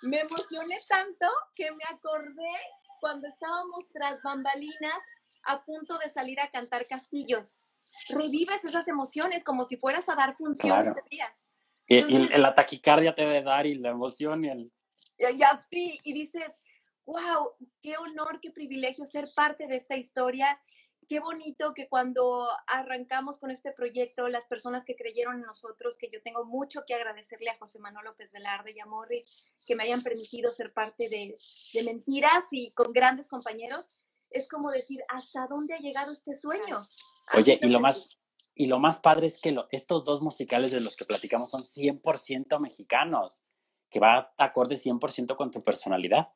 me 0.03 0.21
emocioné 0.21 0.77
tanto 0.89 1.27
que 1.55 1.71
me 1.73 1.85
acordé 1.89 2.57
cuando 3.01 3.29
estábamos 3.29 3.89
tras 3.93 4.23
bambalinas 4.23 5.03
a 5.45 5.65
punto 5.65 5.99
de 5.99 6.09
salir 6.09 6.41
a 6.41 6.51
cantar 6.51 6.87
castillos. 6.87 7.57
Revives 8.11 8.65
esas 8.65 8.87
emociones 8.89 9.43
como 9.43 9.65
si 9.65 9.77
fueras 9.77 10.09
a 10.09 10.15
dar 10.15 10.37
función 10.37 10.89
ese 10.89 11.03
día. 11.11 11.35
y, 11.87 12.39
la 12.39 12.55
taquicardia 12.55 13.15
te 13.15 13.23
debe 13.23 13.43
dar 13.43 13.67
y 13.67 13.75
la 13.75 13.91
emoción 13.91 14.45
y 14.45 14.49
el 14.51 14.73
y 15.21 15.43
así, 15.43 16.01
y 16.03 16.13
dices, 16.13 16.65
wow, 17.05 17.53
qué 17.83 17.97
honor, 17.99 18.41
qué 18.41 18.51
privilegio 18.51 19.05
ser 19.07 19.27
parte 19.35 19.67
de 19.67 19.77
esta 19.77 19.97
historia. 19.97 20.61
Qué 21.11 21.19
bonito 21.19 21.75
que 21.75 21.89
cuando 21.89 22.47
arrancamos 22.69 23.41
con 23.41 23.51
este 23.51 23.73
proyecto, 23.73 24.29
las 24.29 24.47
personas 24.47 24.85
que 24.85 24.95
creyeron 24.95 25.41
en 25.41 25.41
nosotros, 25.41 25.97
que 25.97 26.09
yo 26.09 26.23
tengo 26.23 26.45
mucho 26.45 26.85
que 26.87 26.95
agradecerle 26.95 27.51
a 27.51 27.59
José 27.59 27.81
Manuel 27.81 28.05
López 28.05 28.31
Velarde 28.31 28.73
y 28.77 28.79
a 28.79 28.87
Morris, 28.87 29.53
que 29.67 29.75
me 29.75 29.83
hayan 29.83 30.03
permitido 30.03 30.53
ser 30.53 30.73
parte 30.73 31.09
de, 31.09 31.37
de 31.75 31.83
Mentiras 31.83 32.45
y 32.53 32.71
con 32.75 32.93
grandes 32.93 33.27
compañeros, 33.27 33.89
es 34.31 34.49
como 34.49 34.71
decir, 34.71 35.01
¿hasta 35.09 35.49
dónde 35.49 35.75
ha 35.75 35.81
llegado 35.81 36.13
este 36.13 36.37
sueño? 36.37 36.79
Oye, 37.37 37.59
y 37.61 37.67
lo 37.67 37.81
más, 37.81 38.21
y 38.55 38.67
lo 38.67 38.79
más 38.79 39.01
padre 39.01 39.27
es 39.27 39.41
que 39.41 39.53
estos 39.73 40.05
dos 40.05 40.23
musicales 40.23 40.71
de 40.71 40.81
los 40.81 40.95
que 40.95 41.07
platicamos 41.07 41.51
son 41.51 41.63
100% 41.63 42.61
mexicanos 42.61 43.43
que 43.91 43.99
va 43.99 44.33
acorde 44.39 44.77
100% 44.77 45.35
con 45.35 45.51
tu 45.51 45.61
personalidad. 45.63 46.29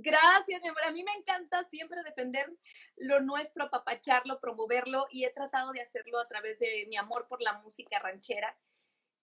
Gracias, 0.00 0.62
mi 0.62 0.68
amor. 0.68 0.84
A 0.84 0.92
mí 0.92 1.02
me 1.02 1.12
encanta 1.12 1.64
siempre 1.64 2.02
defender 2.04 2.52
lo 2.96 3.20
nuestro, 3.20 3.64
apapacharlo, 3.64 4.40
promoverlo 4.40 5.06
y 5.10 5.24
he 5.24 5.30
tratado 5.30 5.72
de 5.72 5.80
hacerlo 5.80 6.20
a 6.20 6.28
través 6.28 6.58
de 6.60 6.86
mi 6.88 6.96
amor 6.96 7.26
por 7.28 7.42
la 7.42 7.54
música 7.54 7.98
ranchera, 7.98 8.56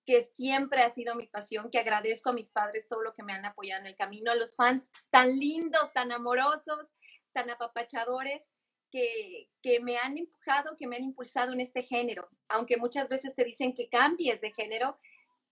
que 0.05 0.22
siempre 0.24 0.82
ha 0.82 0.89
sido 0.89 1.15
mi 1.15 1.27
pasión, 1.27 1.72
que 1.72 1.79
agradezco 1.79 2.29
a 2.29 2.34
mis 2.34 2.51
padres 2.51 2.89
todo 2.89 3.01
lo 3.01 3.13
que 3.13 3.24
me 3.24 3.32
han 3.32 3.46
apoyado 3.46 3.82
en 3.82 3.88
el 3.88 3.96
camino, 3.96 4.32
a 4.32 4.36
los 4.36 4.55
fans 4.55 4.91
tan 5.10 5.39
lindos, 5.39 5.94
tan 5.94 6.12
amorosos, 6.12 6.94
tan 7.32 7.50
apapachadores, 7.50 8.50
que, 8.91 9.50
que 9.62 9.79
me 9.79 9.98
han 9.98 10.17
empujado, 10.17 10.77
que 10.77 10.88
me 10.88 10.98
han 10.98 11.03
impulsado 11.03 11.53
en 11.53 11.62
este 11.62 11.84
género. 11.84 12.29
Aunque 12.50 12.77
muchas 12.77 13.08
veces 13.08 13.34
te 13.34 13.46
dicen 13.46 13.74
que 13.74 13.89
cambies 13.89 14.41
de 14.41 14.51
género, 14.51 14.98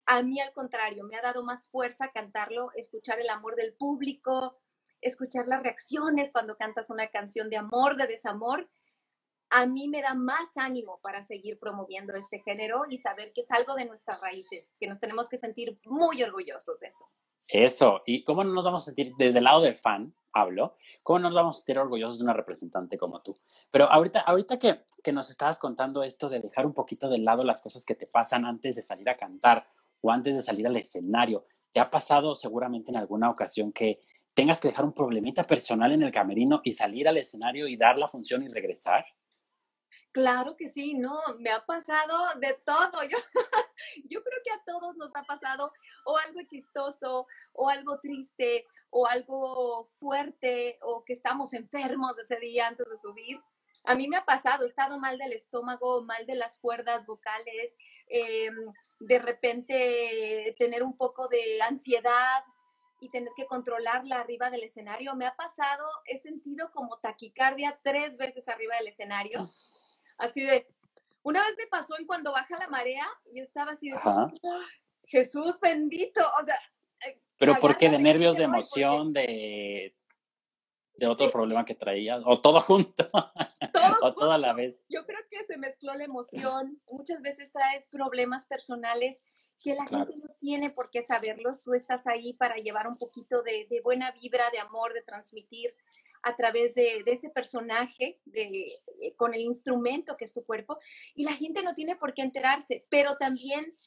a 0.06 0.22
mí 0.22 0.42
al 0.42 0.52
contrario, 0.54 1.06
me 1.06 1.16
ha 1.16 1.22
dado 1.22 1.44
más 1.44 1.70
fuerza 1.70 2.12
cantarlo, 2.12 2.72
escuchar 2.76 3.20
el 3.20 3.30
amor 3.30 3.56
del 3.56 3.74
público, 3.74 4.58
escuchar 5.04 5.48
las 5.48 5.64
reacciones 5.64 6.32
cuando 6.32 6.58
cantas 6.58 6.90
una 6.90 7.08
canción 7.08 7.50
de 7.50 7.58
amor, 7.58 7.98
de 7.98 8.08
desamor. 8.08 8.70
a 9.50 9.68
mí 9.68 9.88
me 9.88 10.02
da 10.02 10.16
más 10.16 10.58
ánimo 10.58 11.00
para 11.04 11.22
seguir 11.22 11.60
promoviendo 11.60 12.14
este 12.16 12.40
género 12.40 12.86
y 12.90 12.98
saber 12.98 13.34
que 13.34 13.42
es 13.42 13.52
algo 13.52 13.76
de 13.76 13.86
nuestras 13.86 14.20
raíces, 14.20 14.74
que 14.80 14.88
nos 14.88 15.00
tenemos 15.00 15.30
que 15.30 15.38
sentir 15.38 15.80
muy 15.86 16.24
orgullosos 16.24 16.80
de 16.80 16.88
eso. 16.88 17.06
Eso, 17.48 18.02
¿y 18.06 18.24
cómo 18.24 18.44
no 18.44 18.54
nos 18.54 18.66
vamos 18.66 18.84
a 18.84 18.86
sentir 18.86 19.14
desde 19.18 19.40
el 19.40 19.44
lado 19.44 19.62
del 19.62 19.76
fan? 19.76 20.16
Hablo, 20.32 20.76
¿cómo 21.04 21.20
no 21.20 21.28
nos 21.28 21.36
vamos 21.36 21.58
a 21.58 21.60
sentir 21.60 21.78
orgullosos 21.78 22.18
de 22.18 22.24
una 22.24 22.34
representante 22.34 22.98
como 22.98 23.22
tú? 23.22 23.38
Pero 23.70 23.92
ahorita, 23.92 24.22
ahorita 24.22 24.58
que, 24.58 24.86
que 25.04 25.12
nos 25.12 25.30
estabas 25.30 25.60
contando 25.60 26.02
esto 26.04 26.30
de 26.30 26.40
dejar 26.40 26.66
un 26.66 26.74
poquito 26.74 27.10
de 27.10 27.20
lado 27.20 27.44
las 27.44 27.62
cosas 27.62 27.86
que 27.86 27.96
te 27.96 28.08
pasan 28.08 28.46
antes 28.46 28.76
de 28.76 28.82
salir 28.82 29.08
a 29.10 29.18
cantar 29.18 29.68
o 30.02 30.12
antes 30.12 30.36
de 30.36 30.42
salir 30.42 30.66
al 30.66 30.78
escenario, 30.78 31.46
¿te 31.72 31.80
ha 31.80 31.92
pasado 31.92 32.34
seguramente 32.34 32.90
en 32.90 32.98
alguna 32.98 33.30
ocasión 33.30 33.72
que 33.72 34.02
tengas 34.34 34.60
que 34.60 34.70
dejar 34.70 34.86
un 34.86 34.94
problemita 34.94 35.44
personal 35.44 35.92
en 35.92 36.04
el 36.04 36.12
camerino 36.12 36.62
y 36.64 36.72
salir 36.72 37.08
al 37.08 37.18
escenario 37.18 37.68
y 37.68 37.78
dar 37.78 37.98
la 37.98 38.08
función 38.08 38.44
y 38.44 38.48
regresar? 38.48 39.06
Claro 40.12 40.56
que 40.56 40.70
sí, 40.70 40.94
no, 40.94 41.20
me 41.40 41.50
ha 41.50 41.66
pasado 41.66 42.16
de 42.40 42.54
todo. 42.66 43.04
Yo, 43.04 43.18
yo 44.10 44.24
creo 44.24 44.40
que 44.44 44.52
a 44.52 44.64
todos 44.64 44.96
nos 44.96 45.10
ha 45.16 45.24
pasado 45.24 45.74
o 46.06 46.18
algo 46.18 46.42
chistoso, 46.48 47.26
o 47.54 47.70
algo 47.70 48.00
triste, 48.00 48.68
o 48.92 49.08
algo 49.08 49.90
fuerte, 50.00 50.78
o 50.82 51.04
que 51.04 51.14
estamos 51.14 51.54
enfermos 51.54 52.18
ese 52.20 52.38
día 52.38 52.68
antes 52.68 52.88
de 52.88 52.98
subir. 52.98 53.42
A 53.86 53.96
mí 53.96 54.08
me 54.08 54.18
ha 54.18 54.24
pasado, 54.24 54.64
he 54.64 54.68
estado 54.68 55.00
mal 55.00 55.18
del 55.18 55.34
estómago, 55.34 56.04
mal 56.04 56.26
de 56.28 56.36
las 56.36 56.58
cuerdas 56.58 57.06
vocales, 57.08 57.76
em, 58.08 58.56
de 59.00 59.20
repente 59.20 60.56
tener 60.60 60.84
un 60.84 60.96
poco 60.96 61.28
de 61.28 61.60
ansiedad 61.62 62.44
y 63.04 63.10
tener 63.10 63.34
que 63.36 63.46
controlarla 63.46 64.20
arriba 64.20 64.50
del 64.50 64.64
escenario. 64.64 65.16
Me 65.16 65.26
ha 65.26 65.36
pasado, 65.36 65.86
he 66.06 66.18
sentido 66.18 66.72
como 66.72 66.98
taquicardia 67.00 67.80
tres 67.84 68.18
veces 68.18 68.48
arriba 68.48 68.76
del 68.78 68.88
escenario 68.88 69.50
Así 70.18 70.42
de, 70.42 70.68
una 71.24 71.42
vez 71.42 71.56
me 71.58 71.68
pasó 71.68 71.98
en 71.98 72.06
cuando 72.06 72.32
baja 72.32 72.58
la 72.58 72.68
marea, 72.68 73.06
yo 73.34 73.44
estaba 73.44 73.72
así 73.72 73.90
de, 73.90 73.98
Jesús 75.06 75.60
bendito, 75.60 76.22
o 76.42 76.46
sea. 76.46 76.58
Eh, 77.06 77.20
Pero 77.38 77.56
¿por 77.60 77.78
qué? 77.78 77.90
¿De 77.90 78.00
nervios, 78.00 78.38
de 78.38 78.44
emoción, 78.44 79.12
de, 79.12 79.96
de 80.96 81.08
otro 81.08 81.30
problema 81.32 81.66
que 81.66 81.76
traías? 81.76 82.22
¿O 82.26 82.40
todo 82.40 82.60
junto? 82.62 83.10
Todo 83.10 83.24
¿O 84.02 84.14
todo 84.14 84.32
a 84.32 84.38
la 84.38 84.54
vez? 84.54 84.80
Yo 84.90 85.06
creo 85.06 85.20
que 85.30 85.44
se 85.46 85.58
mezcló 85.58 85.94
la 85.96 86.06
emoción. 86.06 86.82
Muchas 86.92 87.22
veces 87.22 87.52
traes 87.52 87.86
problemas 87.88 88.46
personales 88.46 89.24
que 89.64 89.74
la 89.74 89.88
gente 89.88 90.18
no 90.18 90.34
tiene 90.40 90.70
por 90.70 90.92
qué 90.92 91.02
saberlos. 91.02 91.64
Tú 91.64 91.74
estás 91.74 92.06
ahí 92.06 92.34
para 92.34 92.58
llevar 92.58 92.88
un 92.88 92.98
poquito 92.98 93.42
de, 93.42 93.66
de 93.70 93.82
buena 93.82 94.12
vibra, 94.12 94.50
de 94.52 94.60
amor, 94.60 94.94
de 94.94 95.02
transmitir 95.02 95.74
a 96.24 96.36
través 96.36 96.74
de, 96.74 97.04
ese 97.06 97.30
personaje, 97.30 98.20
de, 98.26 98.80
eh, 99.02 99.14
con 99.16 99.34
el 99.34 99.42
instrumento 99.42 100.16
que 100.18 100.26
es 100.26 100.34
tu 100.34 100.44
cuerpo, 100.46 100.80
y 101.16 101.26
la 101.26 101.34
gente 101.34 101.62
no 101.62 101.76
tiene 101.76 101.96
por 101.98 102.14
qué 102.14 102.22
enterarse, 102.22 102.86
pero 102.90 103.18
también 103.18 103.78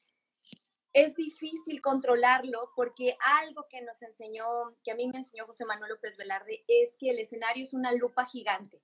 es 0.92 1.16
difícil 1.16 1.80
controlarlo 1.82 2.72
porque 2.74 3.16
algo 3.42 3.66
que 3.68 3.82
nos 3.82 4.00
enseñó, 4.02 4.44
que 4.84 4.92
a 4.92 4.94
mí 4.94 5.08
me 5.08 5.18
enseñó 5.18 5.46
José 5.46 5.64
Manuel 5.64 5.92
López 5.92 6.16
Velarde, 6.16 6.64
es 6.68 6.96
que 6.98 7.10
el 7.10 7.18
escenario 7.18 7.64
es 7.64 7.74
una 7.74 7.92
lupa 7.92 8.26
gigante. 8.26 8.80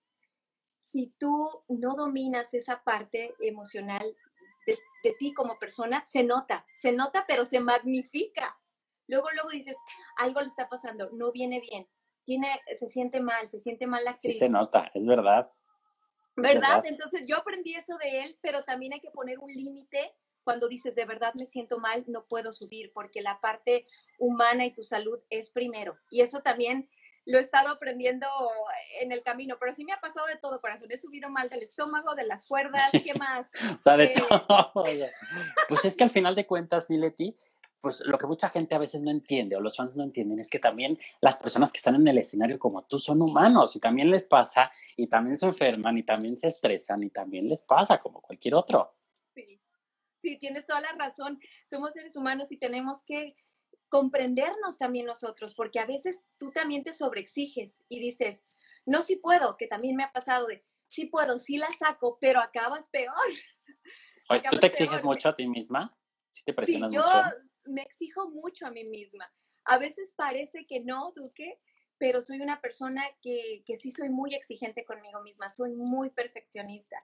Si 0.79 1.15
tú 1.19 1.63
no 1.69 1.95
dominas 1.95 2.55
esa 2.55 2.83
parte 2.83 3.35
emocional 3.41 4.17
de, 4.67 4.79
de 5.03 5.13
ti 5.19 5.33
como 5.35 5.59
persona, 5.59 6.05
se 6.07 6.23
nota, 6.23 6.67
se 6.75 6.93
nota, 6.93 7.25
pero 7.27 7.45
se 7.45 7.61
magnifica. 7.61 8.59
Luego, 9.07 9.31
luego 9.33 9.51
dices, 9.51 9.77
algo 10.17 10.41
le 10.41 10.49
está 10.49 10.69
pasando, 10.69 11.11
no 11.13 11.33
viene 11.33 11.61
bien, 11.61 11.89
tiene, 12.25 12.49
se 12.77 12.89
siente 12.89 13.21
mal, 13.21 13.49
se 13.49 13.59
siente 13.59 13.87
mal 13.87 14.05
la 14.05 14.13
actriz. 14.13 14.35
Sí 14.35 14.39
se 14.39 14.49
nota, 14.49 14.91
es 14.95 15.07
verdad. 15.07 15.51
¿Verdad? 16.35 16.83
Entonces 16.87 17.27
yo 17.27 17.37
aprendí 17.37 17.75
eso 17.75 17.97
de 17.99 18.25
él, 18.25 18.39
pero 18.41 18.65
también 18.65 18.95
hay 18.95 19.01
que 19.01 19.11
poner 19.11 19.39
un 19.39 19.53
límite 19.53 20.15
cuando 20.45 20.69
dices, 20.69 20.95
de 20.95 21.05
verdad 21.05 21.35
me 21.35 21.47
siento 21.47 21.79
mal, 21.79 22.05
no 22.09 22.25
puedo 22.25 22.53
subir, 22.53 22.93
porque 22.93 23.23
la 23.23 23.41
parte 23.41 23.87
humana 24.19 24.65
y 24.65 24.73
tu 24.73 24.83
salud 24.83 25.21
es 25.31 25.51
primero. 25.51 25.99
Y 26.11 26.23
eso 26.23 26.41
también 26.41 26.89
lo 27.25 27.39
he 27.39 27.41
estado 27.41 27.71
aprendiendo 27.71 28.27
en 29.01 29.13
el 29.13 29.23
camino, 29.23 29.57
pero 29.59 29.75
sí 29.75 29.85
me 29.85 29.93
ha 29.93 30.01
pasado 30.01 30.27
de 30.27 30.37
todo, 30.37 30.61
corazón. 30.61 30.91
He 30.91 30.99
subido 30.99 31.31
mal 31.31 31.49
del 31.49 31.63
estómago, 31.63 32.15
de 32.15 32.27
las 32.27 32.49
cuerdas, 32.49 32.91
¿qué 32.93 33.15
más? 33.15 33.49
o 33.77 33.81
sea, 33.81 33.97
de 33.97 34.07
eh, 34.07 34.15
todo. 34.17 34.85
Pues 35.69 35.85
es 35.85 35.97
que 35.97 36.05
al 36.05 36.11
final 36.11 36.35
de 36.35 36.47
cuentas, 36.47 36.91
Mileti, 36.91 37.37
pues 37.81 38.01
lo 38.07 38.17
que 38.17 38.27
mucha 38.27 38.49
gente 38.49 38.75
a 38.77 38.79
veces 38.79 39.03
no 39.03 39.11
entiende 39.11 39.57
o 39.57 39.61
los 39.61 39.77
fans 39.77 39.97
no 39.97 40.05
entienden 40.05 40.39
es 40.39 40.49
que 40.49 40.61
también 40.61 40.99
las 41.21 41.39
personas 41.39 41.73
que 41.73 41.79
están 41.79 41.97
en 41.97 42.07
el 42.07 42.17
escenario 42.17 42.59
como 42.59 42.85
tú 42.85 42.99
son 42.99 43.21
humanos 43.21 43.75
y 43.75 43.81
también 43.81 44.09
les 44.11 44.25
pasa 44.27 44.71
y 44.97 45.09
también 45.09 45.37
se 45.37 45.47
enferman 45.47 45.99
y 45.99 46.05
también 46.05 46.39
se 46.39 46.47
estresan 46.47 47.03
y 47.03 47.11
también 47.11 47.49
les 47.49 47.63
pasa 47.63 47.99
como 47.99 48.21
cualquier 48.21 48.55
otro. 48.55 48.95
Sí, 49.35 49.61
sí, 50.21 50.39
tienes 50.39 50.65
toda 50.65 50.81
la 50.81 50.93
razón. 50.93 51.41
Somos 51.67 51.93
seres 51.95 52.15
humanos 52.15 52.53
y 52.53 52.57
tenemos 52.57 53.03
que 53.03 53.35
comprendernos 53.93 54.79
también 54.79 55.05
nosotros, 55.05 55.55
porque 55.55 55.79
a 55.79 55.85
veces 55.85 56.23
tú 56.39 56.51
también 56.51 56.83
te 56.83 56.95
sobreexiges 56.95 57.85
y 57.91 58.01
dices, 58.01 58.43
no, 58.87 59.03
sí 59.03 59.17
puedo, 59.17 59.59
que 59.59 59.67
también 59.67 59.97
me 59.97 60.05
ha 60.05 60.11
pasado 60.11 60.47
de, 60.47 60.65
sí 60.89 61.05
puedo, 61.05 61.39
sí 61.39 61.59
la 61.59 61.71
saco, 61.79 62.17
pero 62.19 62.41
acabas 62.41 62.89
peor. 62.89 63.15
¿Tú 64.51 64.59
te 64.59 64.67
exiges 64.67 65.05
mucho 65.05 65.29
a 65.29 65.37
ti 65.37 65.47
misma? 65.47 65.93
¿Sí 66.33 66.43
te 66.43 66.55
presionas 66.55 66.89
sí, 66.89 66.97
yo, 66.97 67.03
me 67.71 67.83
exijo 67.83 68.31
mucho 68.31 68.65
a 68.65 68.71
mí 68.71 68.85
misma. 68.85 69.31
A 69.67 69.77
veces 69.77 70.15
parece 70.17 70.65
que 70.67 70.81
no, 70.81 71.13
Duque, 71.15 71.61
pero 71.99 72.23
soy 72.23 72.41
una 72.41 72.63
persona 72.63 73.05
que, 73.21 73.63
que 73.67 73.77
sí 73.77 73.91
soy 73.91 74.09
muy 74.09 74.35
exigente 74.35 74.87
conmigo 74.87 75.21
misma, 75.21 75.51
soy 75.51 75.75
muy 75.75 76.09
perfeccionista 76.09 76.97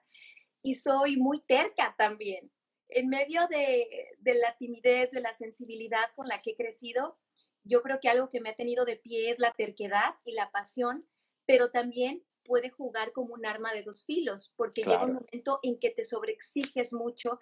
y 0.63 0.73
soy 0.73 1.17
muy 1.17 1.39
terca 1.41 1.93
también. 1.99 2.51
En 2.89 3.07
medio 3.07 3.47
de, 3.47 4.15
de 4.19 4.33
la 4.35 4.55
timidez, 4.57 5.11
de 5.11 5.21
la 5.21 5.33
sensibilidad 5.33 6.11
con 6.15 6.27
la 6.27 6.41
que 6.41 6.51
he 6.51 6.55
crecido, 6.55 7.17
yo 7.63 7.81
creo 7.81 7.99
que 7.99 8.09
algo 8.09 8.29
que 8.29 8.41
me 8.41 8.49
ha 8.49 8.55
tenido 8.55 8.85
de 8.85 8.97
pie 8.97 9.31
es 9.31 9.39
la 9.39 9.51
terquedad 9.51 10.15
y 10.25 10.33
la 10.33 10.51
pasión, 10.51 11.07
pero 11.45 11.71
también 11.71 12.23
puede 12.43 12.71
jugar 12.71 13.11
como 13.11 13.35
un 13.35 13.45
arma 13.45 13.73
de 13.73 13.83
dos 13.83 14.03
filos, 14.05 14.51
porque 14.55 14.81
llega 14.81 15.05
un 15.05 15.13
momento 15.13 15.59
en 15.61 15.77
que 15.79 15.91
te 15.91 16.03
sobreexiges 16.03 16.93
mucho 16.93 17.39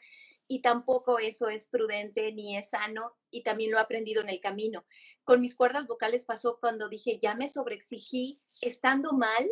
y 0.48 0.62
tampoco 0.62 1.20
eso 1.20 1.50
es 1.50 1.68
prudente 1.68 2.32
ni 2.32 2.58
es 2.58 2.70
sano 2.70 3.16
y 3.30 3.44
también 3.44 3.72
lo 3.72 3.78
he 3.78 3.82
aprendido 3.82 4.22
en 4.22 4.30
el 4.30 4.40
camino. 4.40 4.86
Con 5.24 5.42
mis 5.42 5.56
cuerdas 5.56 5.88
vocales 5.88 6.26
pasó 6.26 6.58
cuando 6.60 6.90
dije, 6.90 7.20
ya 7.22 7.36
me 7.36 7.50
sobreexigí 7.50 8.42
estando 8.62 9.14
mal 9.14 9.50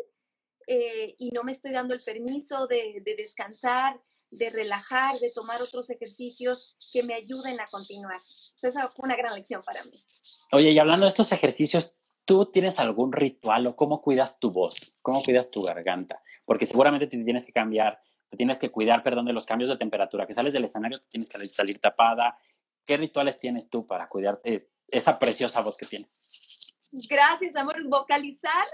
eh, 0.68 1.16
y 1.18 1.32
no 1.32 1.44
me 1.44 1.52
estoy 1.52 1.72
dando 1.72 1.94
el 1.94 2.02
permiso 2.04 2.68
de, 2.68 3.02
descansar, 3.18 4.02
de 4.38 4.50
relajar, 4.50 5.18
de 5.20 5.32
tomar 5.32 5.62
otros 5.62 5.90
ejercicios 5.90 6.78
que 6.92 7.04
me 7.04 7.14
ayuden 7.14 7.60
a 7.60 7.68
continuar. 7.68 8.20
Esa 8.62 8.90
fue 8.90 9.06
una 9.06 9.16
gran 9.16 9.36
lección 9.36 9.62
para 9.64 9.84
mí. 9.84 10.04
Oye, 10.52 10.72
y 10.72 10.80
hablando 10.80 11.06
de 11.06 11.10
estos 11.10 11.32
ejercicios, 11.32 11.96
¿tú 12.26 12.46
tienes 12.52 12.80
algún 12.80 13.12
ritual 13.12 13.68
o 13.68 13.76
cómo 13.76 14.02
cuidas 14.02 14.40
tu 14.40 14.52
voz? 14.52 14.98
¿Cómo 15.02 15.22
cuidas 15.24 15.52
tu 15.52 15.62
garganta? 15.62 16.22
Porque 16.46 16.66
seguramente 16.66 17.08
te 17.08 17.24
tienes 17.24 17.46
que 17.46 17.52
cambiar 17.52 18.00
te 18.30 18.38
tienes 18.38 18.60
que 18.60 18.72
cuidar, 18.72 19.02
perdón, 19.04 19.26
de 19.26 19.34
los 19.34 19.46
cambios 19.46 19.70
de 19.70 19.78
temperatura, 19.78 20.26
que 20.26 20.34
sales 20.34 20.54
del 20.54 20.66
escenario, 20.66 21.00
te 21.00 21.08
tienes 21.08 21.30
que 21.30 21.46
salir 21.48 21.80
tapada. 21.80 22.38
¿Qué 22.86 22.98
rituales 22.98 23.40
tienes 23.40 23.70
tú 23.70 23.86
para 23.86 24.08
cuidarte 24.08 24.70
esa 24.88 25.18
preciosa 25.20 25.62
voz 25.62 25.78
que 25.78 25.86
tienes? 25.86 26.76
Gracias, 27.10 27.56
amor. 27.56 27.76
Vocalizar, 27.88 28.66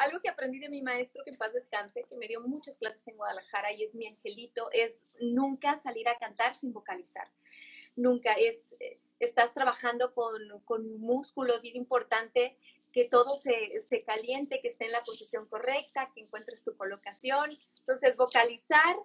algo 0.00 0.20
que 0.20 0.30
aprendí 0.30 0.58
de 0.58 0.70
mi 0.70 0.82
maestro, 0.82 1.22
que 1.24 1.30
en 1.30 1.36
paz 1.36 1.52
descanse, 1.52 2.04
que 2.08 2.16
me 2.16 2.26
dio 2.26 2.40
muchas 2.40 2.76
clases 2.78 3.06
en 3.06 3.16
Guadalajara 3.16 3.72
y 3.72 3.84
es 3.84 3.94
mi 3.94 4.06
angelito, 4.06 4.70
es 4.72 5.04
nunca 5.20 5.78
salir 5.78 6.08
a 6.08 6.18
cantar 6.18 6.56
sin 6.56 6.72
vocalizar. 6.72 7.28
Nunca 7.96 8.32
es, 8.32 8.74
eh, 8.80 8.98
estás 9.18 9.52
trabajando 9.52 10.14
con, 10.14 10.40
con 10.64 10.98
músculos 10.98 11.64
y 11.64 11.68
es 11.68 11.74
importante 11.74 12.56
que 12.92 13.08
todo 13.08 13.36
se, 13.36 13.82
se, 13.82 14.02
caliente, 14.02 14.60
que 14.62 14.68
esté 14.68 14.86
en 14.86 14.92
la 14.92 15.02
posición 15.02 15.46
correcta, 15.48 16.10
que 16.14 16.22
encuentres 16.22 16.64
tu 16.64 16.74
colocación. 16.76 17.56
Entonces, 17.80 18.16
vocalizar, 18.16 18.96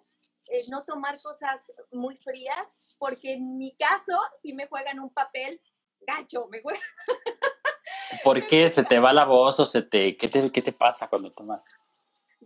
eh, 0.48 0.62
no 0.72 0.86
tomar 0.86 1.16
cosas 1.22 1.74
muy 1.92 2.16
frías, 2.18 2.96
porque 2.98 3.34
en 3.34 3.58
mi 3.58 3.76
caso, 3.76 4.18
si 4.42 4.54
me 4.54 4.68
juegan 4.68 5.00
un 5.00 5.10
papel 5.10 5.62
gacho, 6.00 6.48
me 6.48 6.62
juegan. 6.62 6.82
¿Por 8.24 8.46
qué? 8.48 8.70
¿Se 8.70 8.84
te 8.84 9.00
va 9.00 9.14
la 9.14 9.26
voz 9.26 9.60
o 9.60 9.66
se 9.66 9.82
te... 9.82 10.18
¿Qué 10.18 10.28
te, 10.28 10.52
qué 10.52 10.62
te 10.62 10.72
pasa 10.72 11.10
cuando 11.10 11.32
tomas 11.32 11.76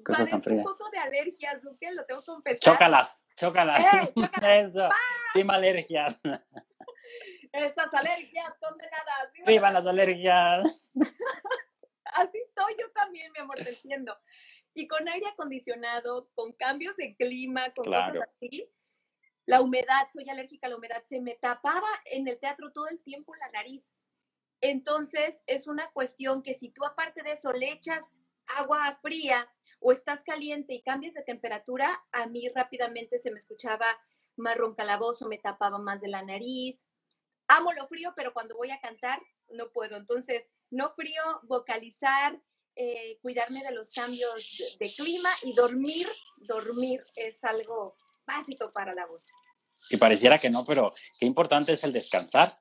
cosas 0.04 0.30
tan 0.30 0.42
frías? 0.42 0.66
un 0.66 0.78
poco 0.78 0.90
de 0.92 0.98
alergias, 0.98 1.66
¿ok? 1.66 1.82
Lo 1.94 2.06
tengo 2.06 2.22
que 2.22 2.26
confesar. 2.26 2.60
Chócalas, 2.60 3.26
chócalas. 3.36 3.84
¡Eh, 3.84 4.14
Eso, 4.62 4.90
alergias. 5.50 6.20
Esas 7.52 7.94
alergias 7.94 8.54
condenadas. 8.60 9.32
¡Viva 9.46 9.72
las 9.72 9.86
alergias! 9.86 10.92
Así 12.06 12.38
estoy 12.38 12.76
yo 12.80 12.92
también, 12.92 13.32
mi 13.32 13.40
amor, 13.40 13.58
te 13.58 13.70
entiendo. 13.70 14.18
Y 14.74 14.88
con 14.88 15.08
aire 15.08 15.28
acondicionado, 15.28 16.30
con 16.36 16.54
cambios 16.54 16.96
de 16.98 17.16
clima, 17.16 17.72
con 17.74 17.86
cosas 17.86 18.16
así, 18.36 18.72
la 19.46 19.62
humedad, 19.62 20.08
soy 20.12 20.30
alérgica 20.30 20.68
a 20.68 20.70
la 20.70 20.78
humedad, 20.78 21.02
se 21.04 21.20
me 21.22 21.36
tapaba 21.36 21.88
en 22.06 22.28
el 22.28 22.40
teatro 22.40 22.72
todo 22.72 22.88
el 22.88 23.02
tiempo 23.02 23.34
la 23.36 23.48
nariz. 23.48 23.92
Entonces, 24.62 25.42
es 25.48 25.68
una 25.68 25.90
cuestión 25.92 26.44
que 26.44 26.54
si 26.54 26.70
tú 26.70 26.86
aparte 26.86 27.24
de 27.24 27.34
eso 27.34 27.52
le 27.54 27.72
echas 27.72 28.18
agua 28.58 28.98
fría 29.02 29.50
o 29.80 29.92
estás 29.92 30.24
caliente 30.24 30.74
y 30.74 30.82
cambias 30.82 31.14
de 31.14 31.24
temperatura, 31.24 32.04
a 32.12 32.28
mí 32.28 32.50
rápidamente 32.54 33.18
se 33.18 33.32
me 33.32 33.40
escuchaba 33.40 33.86
marrón 34.36 34.76
calabozo, 34.76 35.28
me 35.28 35.38
tapaba 35.38 35.78
más 35.78 36.02
de 36.02 36.10
la 36.10 36.24
nariz. 36.24 36.86
Amo 37.48 37.74
lo 37.74 37.88
frío, 37.88 38.14
pero 38.16 38.34
cuando 38.34 38.56
voy 38.56 38.72
a 38.72 38.82
cantar 38.82 39.22
no 39.50 39.72
puedo. 39.72 39.98
Entonces, 39.98 40.48
no 40.70 40.94
frío, 40.94 41.24
vocalizar, 41.44 42.40
eh, 42.76 43.18
cuidarme 43.22 43.64
de 43.64 43.72
los 43.72 43.92
cambios 43.92 44.58
de, 44.58 44.86
de 44.86 44.94
clima 44.94 45.30
y 45.44 45.54
dormir, 45.54 46.08
dormir 46.38 47.04
es 47.16 47.44
algo 47.44 47.96
básico 48.26 48.72
para 48.72 48.94
la 48.94 49.06
voz. 49.06 49.30
Y 49.90 49.98
pareciera 49.98 50.38
que 50.38 50.50
no, 50.50 50.66
pero 50.66 50.92
qué 51.20 51.26
importante 51.26 51.74
es 51.74 51.84
el 51.84 51.94
descansar. 51.94 52.60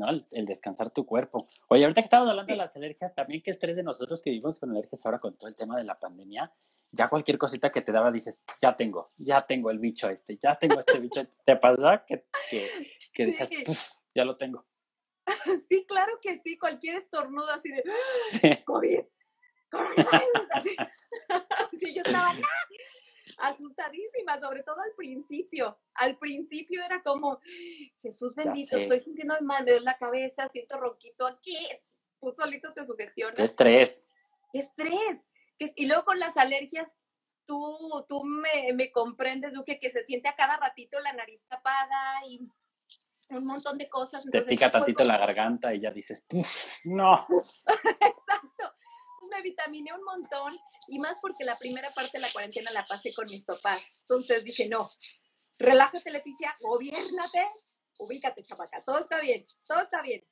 ¿No? 0.00 0.08
El, 0.08 0.46
descansar 0.46 0.90
tu 0.90 1.06
cuerpo. 1.06 1.46
Oye, 1.68 1.84
ahorita 1.84 2.00
que 2.00 2.06
estamos 2.06 2.28
hablando 2.28 2.52
de 2.52 2.56
las 2.56 2.74
alergias, 2.76 3.14
también 3.14 3.42
qué 3.42 3.50
estrés 3.50 3.76
de 3.76 3.82
nosotros 3.82 4.22
que 4.22 4.30
vivimos 4.30 4.58
con 4.58 4.70
alergias 4.70 5.04
ahora 5.06 5.18
con 5.18 5.36
todo 5.36 5.48
el 5.48 5.54
tema 5.54 5.76
de 5.76 5.84
la 5.84 5.98
pandemia, 5.98 6.52
ya 6.92 7.08
cualquier 7.08 7.38
cosita 7.38 7.70
que 7.70 7.82
te 7.82 7.92
daba 7.92 8.10
dices, 8.10 8.42
ya 8.60 8.76
tengo, 8.76 9.10
ya 9.16 9.40
tengo 9.42 9.70
el 9.70 9.78
bicho 9.78 10.08
este, 10.08 10.36
ya 10.36 10.56
tengo 10.56 10.80
este 10.80 10.98
bicho. 10.98 11.20
¿Te 11.44 11.56
pasa 11.56 12.04
que, 12.06 12.26
que, 12.48 12.68
que 13.12 13.26
dices, 13.26 13.48
ya 14.14 14.24
lo 14.24 14.36
tengo? 14.36 14.66
Sí, 15.68 15.84
claro 15.86 16.18
que 16.20 16.38
sí, 16.38 16.58
cualquier 16.58 16.96
estornudo 16.96 17.50
así 17.50 17.70
de 17.70 17.84
sí. 18.30 18.64
COVID, 18.64 19.04
coronavirus, 19.70 20.50
así. 20.50 20.76
sí, 21.78 21.94
yo 21.94 22.02
estaba 22.04 22.32
asustadísima, 23.38 24.38
sobre 24.40 24.62
todo 24.62 24.80
al 24.80 24.92
principio. 24.96 25.78
Al 25.94 26.16
principio 26.18 26.82
era 26.84 27.02
como, 27.02 27.40
Jesús 28.00 28.34
bendito, 28.34 28.76
estoy 28.76 29.00
sintiendo 29.00 29.34
mal, 29.42 29.64
me 29.64 29.80
la 29.80 29.96
cabeza, 29.96 30.48
siento 30.48 30.78
ronquito 30.78 31.26
aquí. 31.26 31.56
Tú 32.20 32.32
solito 32.36 32.72
te 32.72 32.84
sugestionas. 32.84 33.36
Qué 33.36 33.42
estrés. 33.42 34.08
Qué 34.52 34.60
estrés. 34.60 35.26
Y 35.58 35.86
luego 35.86 36.04
con 36.04 36.18
las 36.18 36.36
alergias, 36.36 36.94
tú, 37.46 38.04
tú 38.08 38.24
me, 38.24 38.72
me 38.74 38.90
comprendes, 38.92 39.52
Duque, 39.52 39.78
que 39.78 39.90
se 39.90 40.04
siente 40.04 40.28
a 40.28 40.36
cada 40.36 40.56
ratito 40.56 40.98
la 41.00 41.12
nariz 41.12 41.44
tapada 41.48 42.26
y 42.28 42.40
un 43.30 43.46
montón 43.46 43.78
de 43.78 43.88
cosas. 43.88 44.24
Entonces, 44.24 44.46
te 44.46 44.50
pica 44.50 44.70
tantito 44.70 45.04
la 45.04 45.18
garganta 45.18 45.74
y 45.74 45.80
ya 45.80 45.90
dices, 45.90 46.26
no. 46.84 47.26
Exacto 47.66 48.72
me 49.30 49.42
vitaminé 49.42 49.92
un 49.92 50.02
montón 50.04 50.52
y 50.88 50.98
más 50.98 51.18
porque 51.20 51.44
la 51.44 51.56
primera 51.56 51.88
parte 51.94 52.18
de 52.18 52.20
la 52.22 52.32
cuarentena 52.32 52.70
la 52.72 52.84
pasé 52.84 53.12
con 53.14 53.26
mis 53.26 53.44
papás. 53.44 54.00
Entonces 54.02 54.44
dije, 54.44 54.68
no, 54.68 54.88
relájate, 55.58 56.10
Leticia, 56.10 56.54
gobiernate, 56.60 57.46
ubícate, 57.98 58.42
chapaca, 58.42 58.82
todo 58.84 58.98
está 58.98 59.20
bien, 59.20 59.46
todo 59.66 59.80
está 59.80 60.02
bien. 60.02 60.24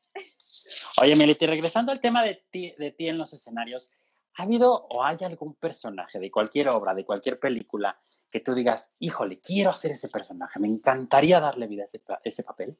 Oye, 1.00 1.16
Meliti, 1.16 1.46
regresando 1.46 1.92
al 1.92 2.00
tema 2.00 2.22
de 2.24 2.44
ti, 2.50 2.74
de 2.78 2.90
ti 2.90 3.08
en 3.08 3.18
los 3.18 3.32
escenarios, 3.32 3.90
¿ha 4.34 4.42
habido 4.42 4.86
o 4.88 5.04
hay 5.04 5.18
algún 5.22 5.54
personaje 5.54 6.18
de 6.18 6.30
cualquier 6.30 6.68
obra, 6.68 6.94
de 6.94 7.04
cualquier 7.04 7.38
película, 7.38 8.00
que 8.30 8.40
tú 8.40 8.54
digas, 8.54 8.92
híjole, 8.98 9.40
quiero 9.40 9.70
hacer 9.70 9.92
ese 9.92 10.08
personaje, 10.08 10.58
me 10.60 10.68
encantaría 10.68 11.40
darle 11.40 11.66
vida 11.66 11.82
a 11.82 11.86
ese, 11.86 12.02
ese 12.24 12.42
papel? 12.42 12.76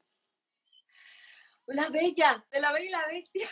La 1.69 1.89
Bella, 1.89 2.45
de 2.51 2.59
la 2.59 2.71
Bella 2.71 2.85
y 2.85 2.89
la 2.89 3.07
Bestia. 3.07 3.49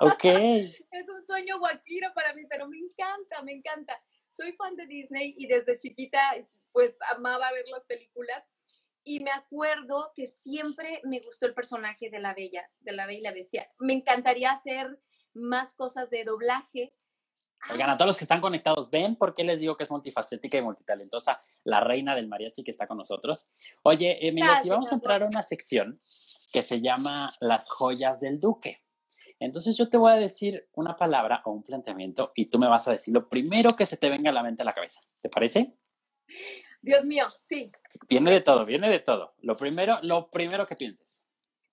Ok. 0.00 0.24
es 0.90 1.08
un 1.08 1.24
sueño 1.24 1.58
guaquiro 1.58 2.12
para 2.14 2.32
mí, 2.34 2.42
pero 2.48 2.68
me 2.68 2.78
encanta, 2.78 3.42
me 3.42 3.52
encanta. 3.52 4.00
Soy 4.30 4.52
fan 4.52 4.76
de 4.76 4.86
Disney 4.86 5.34
y 5.36 5.46
desde 5.46 5.78
chiquita 5.78 6.20
pues 6.72 6.98
amaba 7.14 7.50
ver 7.52 7.66
las 7.68 7.86
películas 7.86 8.46
y 9.02 9.20
me 9.20 9.30
acuerdo 9.30 10.12
que 10.16 10.26
siempre 10.26 11.00
me 11.04 11.20
gustó 11.20 11.46
el 11.46 11.54
personaje 11.54 12.10
de 12.10 12.18
la 12.18 12.34
Bella, 12.34 12.68
de 12.80 12.92
la 12.92 13.06
Bella 13.06 13.18
y 13.18 13.22
la 13.22 13.32
Bestia. 13.32 13.70
Me 13.78 13.92
encantaría 13.92 14.50
hacer 14.50 14.98
más 15.32 15.74
cosas 15.74 16.10
de 16.10 16.24
doblaje. 16.24 16.92
Oigan, 17.70 17.90
a 17.90 17.96
todos 17.96 18.08
los 18.08 18.16
que 18.16 18.24
están 18.24 18.40
conectados, 18.40 18.90
¿ven 18.90 19.16
por 19.16 19.34
qué 19.34 19.42
les 19.42 19.60
digo 19.60 19.76
que 19.76 19.84
es 19.84 19.90
multifacética 19.90 20.58
y 20.58 20.62
multitalentosa 20.62 21.42
la 21.64 21.80
reina 21.80 22.14
del 22.14 22.28
mariachi 22.28 22.62
que 22.62 22.70
está 22.70 22.86
con 22.86 22.98
nosotros? 22.98 23.48
Oye, 23.82 24.26
Emilia, 24.26 24.62
vamos 24.66 24.92
a 24.92 24.94
entrar 24.94 25.22
a 25.22 25.26
una 25.26 25.42
sección 25.42 25.98
que 26.52 26.62
se 26.62 26.80
llama 26.80 27.32
Las 27.40 27.68
joyas 27.68 28.20
del 28.20 28.38
duque. 28.38 28.82
Entonces 29.38 29.76
yo 29.76 29.88
te 29.88 29.98
voy 29.98 30.12
a 30.12 30.16
decir 30.16 30.68
una 30.72 30.96
palabra 30.96 31.42
o 31.44 31.50
un 31.50 31.62
planteamiento 31.62 32.32
y 32.34 32.46
tú 32.46 32.58
me 32.58 32.68
vas 32.68 32.88
a 32.88 32.92
decir 32.92 33.12
lo 33.12 33.28
primero 33.28 33.76
que 33.76 33.84
se 33.84 33.96
te 33.96 34.08
venga 34.08 34.30
a 34.30 34.32
la 34.32 34.42
mente 34.42 34.62
a 34.62 34.64
la 34.64 34.72
cabeza. 34.72 35.02
¿Te 35.20 35.28
parece? 35.28 35.74
Dios 36.82 37.04
mío, 37.04 37.26
sí. 37.36 37.70
Viene 38.08 38.30
de 38.30 38.40
todo, 38.40 38.64
viene 38.64 38.88
de 38.88 39.00
todo. 39.00 39.34
Lo 39.40 39.56
primero, 39.56 39.98
lo 40.02 40.30
primero 40.30 40.66
que 40.66 40.76
pienses. 40.76 41.26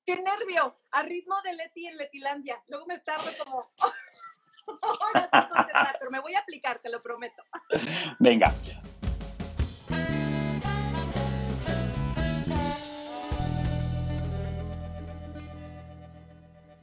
¡Qué 0.06 0.18
nervio! 0.18 0.76
A 0.92 1.04
ritmo 1.04 1.42
de 1.44 1.54
Leti 1.54 1.88
en 1.88 1.98
Letilandia. 1.98 2.62
Luego 2.68 2.86
me 2.86 3.00
tardo 3.00 3.30
como... 3.44 3.62
Ahora 4.82 5.96
pero 6.00 6.12
me 6.12 6.20
voy 6.20 6.36
a 6.36 6.40
aplicar, 6.40 6.80
te 6.80 6.90
lo 6.90 7.02
prometo. 7.02 7.44
Venga, 8.20 8.54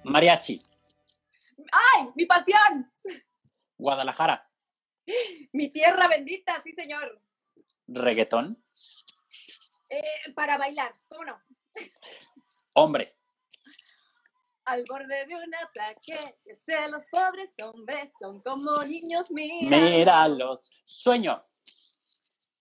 Mariachi. 0.04 0.60
¡Ay, 1.72 2.08
mi 2.16 2.26
pasión! 2.26 2.92
Guadalajara. 3.78 4.50
Mi 5.52 5.68
tierra 5.68 6.08
bendita, 6.08 6.60
sí, 6.62 6.72
señor. 6.72 7.22
Reggaetón. 7.86 8.56
Eh, 9.88 10.32
para 10.34 10.58
bailar, 10.58 10.92
¿cómo 11.08 11.24
no? 11.24 11.40
Hombres. 12.72 13.24
Al 14.64 14.84
borde 14.88 15.26
de 15.26 15.34
un 15.34 15.54
ataque, 15.54 16.38
que 16.44 16.54
sé, 16.54 16.88
los 16.88 17.06
pobres 17.08 17.54
hombres 17.62 18.12
son 18.18 18.40
como 18.42 18.82
niños, 18.84 19.30
mira. 19.30 19.78
Míralos. 19.78 20.70
Sueño. 20.84 21.34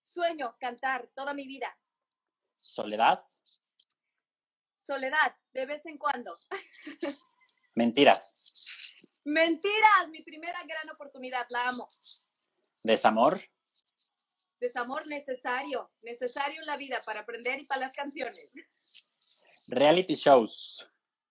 Sueño, 0.01 0.55
cantar 0.59 1.07
toda 1.15 1.33
mi 1.33 1.45
vida. 1.45 1.77
Soledad. 2.55 3.19
Soledad, 4.75 5.35
de 5.53 5.65
vez 5.65 5.85
en 5.85 5.97
cuando. 5.97 6.35
Mentiras. 7.75 9.05
Mentiras, 9.23 10.09
mi 10.09 10.23
primera 10.23 10.59
gran 10.63 10.89
oportunidad, 10.89 11.45
la 11.49 11.69
amo. 11.69 11.89
Desamor. 12.83 13.39
Desamor 14.59 15.07
necesario, 15.07 15.91
necesario 16.01 16.59
en 16.59 16.67
la 16.67 16.75
vida 16.75 16.99
para 17.05 17.21
aprender 17.21 17.59
y 17.59 17.65
para 17.65 17.81
las 17.81 17.93
canciones. 17.93 18.51
Reality 19.67 20.15
shows. 20.15 20.89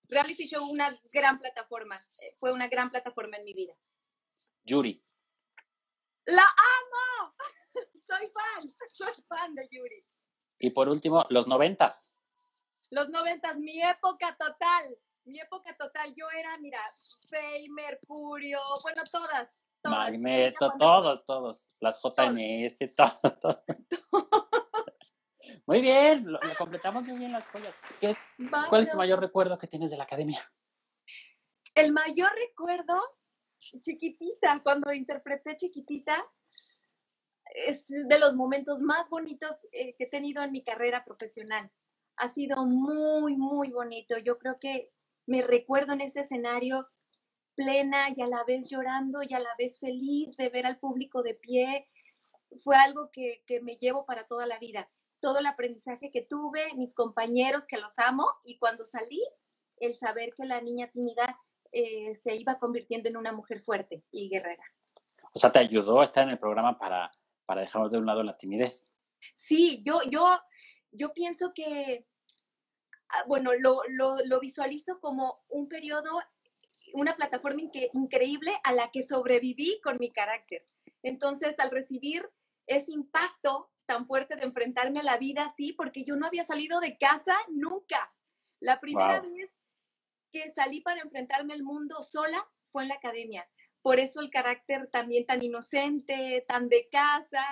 Reality 0.09 0.49
show, 0.49 0.65
una 0.69 0.95
gran 1.13 1.39
plataforma. 1.39 1.97
Eh, 1.97 2.35
fue 2.39 2.53
una 2.53 2.67
gran 2.69 2.91
plataforma 2.91 3.37
en 3.37 3.45
mi 3.45 3.53
vida. 3.53 3.75
Yuri. 4.65 5.03
¡La 6.27 6.43
amo! 6.43 7.31
Soy 8.03 8.31
fan, 8.31 8.69
soy 8.89 9.25
fan 9.29 9.55
de 9.55 9.69
Yuri. 9.71 10.03
Y 10.59 10.71
por 10.71 10.89
último, 10.89 11.27
los 11.29 11.47
noventas. 11.47 12.15
Los 12.91 13.11
noventas, 13.11 13.57
mi 13.59 13.83
época 13.83 14.35
total, 14.39 14.99
mi 15.25 15.39
época 15.41 15.77
total. 15.77 16.15
Yo 16.17 16.27
era, 16.39 16.57
mira, 16.59 16.81
Fey, 17.29 17.69
Mercurio, 17.69 18.61
bueno, 18.83 19.03
todas. 19.13 19.49
todas. 19.83 19.99
Magneto, 19.99 20.73
todos, 20.79 21.25
todos. 21.27 21.71
Las 21.81 22.01
JNS, 22.03 22.95
todo, 22.97 23.39
todo. 23.41 23.65
muy 25.69 25.81
bien, 25.81 26.33
lo, 26.33 26.41
completamos 26.59 27.05
muy 27.07 27.19
bien 27.19 27.33
las 27.33 27.47
joyas. 27.49 27.75
¿Cuál 28.69 28.83
es 28.83 28.91
tu 28.91 28.97
mayor 28.97 29.21
recuerdo 29.21 29.59
que 29.59 29.69
tienes 29.69 29.91
de 29.91 29.97
la 29.97 30.05
academia? 30.05 30.51
El 31.75 31.93
mayor 31.93 32.31
recuerdo, 32.35 33.01
chiquitita, 33.61 34.61
cuando 34.65 34.93
interpreté 34.93 35.57
chiquitita, 35.57 36.27
es 37.55 37.87
de 37.87 38.19
los 38.19 38.35
momentos 38.35 38.83
más 38.83 39.09
bonitos 39.09 39.57
eh, 39.71 39.95
que 39.97 40.05
he 40.05 40.09
tenido 40.09 40.43
en 40.43 40.51
mi 40.51 40.65
carrera 40.65 41.05
profesional 41.05 41.71
ha 42.19 42.29
sido 42.29 42.67
muy, 42.67 43.37
muy 43.37 43.71
bonito. 43.71 44.19
Yo 44.19 44.39
creo 44.39 44.59
que 44.59 44.91
me 45.27 45.43
recuerdo 45.43 45.93
en 45.93 46.01
ese 46.01 46.21
escenario 46.21 46.89
plena 47.55 48.09
y 48.15 48.21
a 48.23 48.27
la 48.27 48.45
vez 48.45 48.69
llorando 48.69 49.23
y 49.23 49.35
a 49.35 49.41
la 49.41 49.55
vez 49.59 49.81
feliz 49.81 50.37
de 50.37 50.49
ver 50.49 50.67
al 50.67 50.79
público 50.79 51.23
de 51.23 51.35
pie. 51.35 51.89
Fue 52.63 52.77
algo 52.77 53.11
que, 53.13 53.43
me 53.63 53.77
llevo 53.77 54.05
para 54.05 54.27
toda 54.27 54.47
la 54.47 54.59
vida. 54.59 54.89
Todo 55.21 55.39
el 55.39 55.47
aprendizaje 55.47 56.11
que 56.11 56.23
tuve, 56.23 56.73
mis 56.75 56.95
compañeros 56.95 57.67
que 57.67 57.79
los 57.79 57.99
amo 57.99 58.27
y 58.45 58.59
cuando 58.59 58.85
salí, 58.85 59.23
el 59.79 59.95
saber 59.95 60.35
que 60.37 60.45
la 60.45 60.61
niña 60.61 60.91
tímida 60.91 61.39
eh, 61.73 62.15
se 62.15 62.35
iba 62.35 62.59
convirtiendo 62.59 63.09
en 63.09 63.17
una 63.17 63.33
mujer 63.33 63.61
fuerte 63.61 64.05
y 64.11 64.29
guerrera. 64.29 64.65
O 65.33 65.39
sea, 65.39 65.53
¿te 65.53 65.59
ayudó 65.59 66.01
a 66.01 66.05
estar 66.05 66.25
en 66.25 66.31
el 66.31 66.39
programa 66.39 66.79
para, 66.79 67.11
para 67.47 67.61
dejar 67.61 67.91
de 67.91 67.99
un 67.99 68.07
lado 68.07 68.23
la 68.23 68.37
timidez? 68.37 68.93
Sí, 69.35 69.83
yo, 69.85 70.01
yo 70.11 70.25
yo 70.93 71.13
pienso 71.13 71.53
que, 71.55 72.07
ah, 73.11 73.25
bueno, 73.27 73.53
lo, 73.55 73.83
lo, 73.89 74.41
visualizo 74.41 75.01
como 75.01 75.45
un 75.49 75.69
periodo, 75.69 76.21
una 76.95 77.17
plataforma 77.17 77.63
increíble 77.93 78.53
a 78.65 78.73
la 78.73 78.91
que 78.91 79.03
sobreviví 79.03 79.81
con 79.83 79.99
mi 79.99 80.11
carácter. 80.11 80.67
Entonces, 81.03 81.59
al 81.59 81.71
recibir 81.71 82.29
ese 82.67 82.93
impacto 82.93 83.71
tan 83.89 84.07
fuerte 84.07 84.37
de 84.37 84.45
enfrentarme 84.45 85.01
a 85.01 85.03
la 85.03 85.17
vida 85.17 85.47
así, 85.47 85.73
porque 85.73 86.05
yo 86.05 86.15
no 86.15 86.27
había 86.27 86.45
salido 86.45 86.79
de 86.79 86.97
casa 86.97 87.35
nunca. 87.49 88.15
La 88.61 88.79
primera 88.79 89.21
vez 89.21 89.57
que 90.31 90.49
salí 90.51 90.81
para 90.81 91.01
enfrentarme 91.01 91.55
al 91.55 91.65
mundo 91.65 92.05
sola 92.05 92.49
fue 92.71 92.83
en 92.85 92.91
la 92.91 92.95
academia 92.95 93.49
por 93.83 94.01
eso 94.01 94.21
el 94.21 94.31
carácter 94.31 94.89
también 94.91 95.27
tan 95.27 95.43
inocente, 95.43 96.45
tan 96.47 96.69
de 96.69 96.89
casa, 96.91 97.43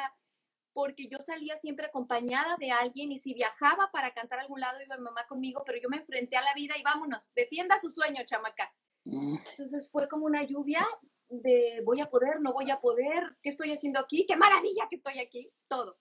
porque 0.72 1.09
yo 1.09 1.18
salía 1.18 1.57
siempre 1.57 1.87
acompañada 1.87 2.57
de 2.57 2.70
alguien 2.70 3.11
y 3.11 3.18
si 3.18 3.33
viajaba 3.33 3.90
para 3.92 4.12
cantar 4.12 4.40
a 4.40 4.42
algún 4.42 4.61
lado 4.61 4.83
iba 4.83 4.96
mi 4.96 5.05
mamá 5.05 5.27
conmigo, 5.27 5.62
pero 5.64 5.79
yo 5.81 5.88
me 5.88 5.96
enfrenté 5.96 6.37
a 6.37 6.42
la 6.42 6.53
vida 6.55 6.77
y 6.79 6.83
vámonos, 6.83 7.33
defienda 7.35 7.81
su 7.81 7.90
sueño, 7.90 8.22
chamaca. 8.27 8.70
Mm. 9.05 9.37
Entonces 9.51 9.90
fue 9.90 10.09
como 10.09 10.27
una 10.27 10.42
lluvia 10.42 10.87
de 11.29 11.81
voy 11.85 12.01
a 12.01 12.09
poder, 12.09 12.40
no 12.40 12.53
voy 12.53 12.70
a 12.70 12.81
poder, 12.81 13.37
¿qué 13.42 13.49
estoy 13.49 13.72
haciendo 13.72 13.99
aquí? 14.01 14.27
¡Qué 14.27 14.37
maravilla 14.37 14.88
que 14.90 14.96
estoy 14.96 15.18
aquí! 15.20 15.51
Todo. 15.68 15.99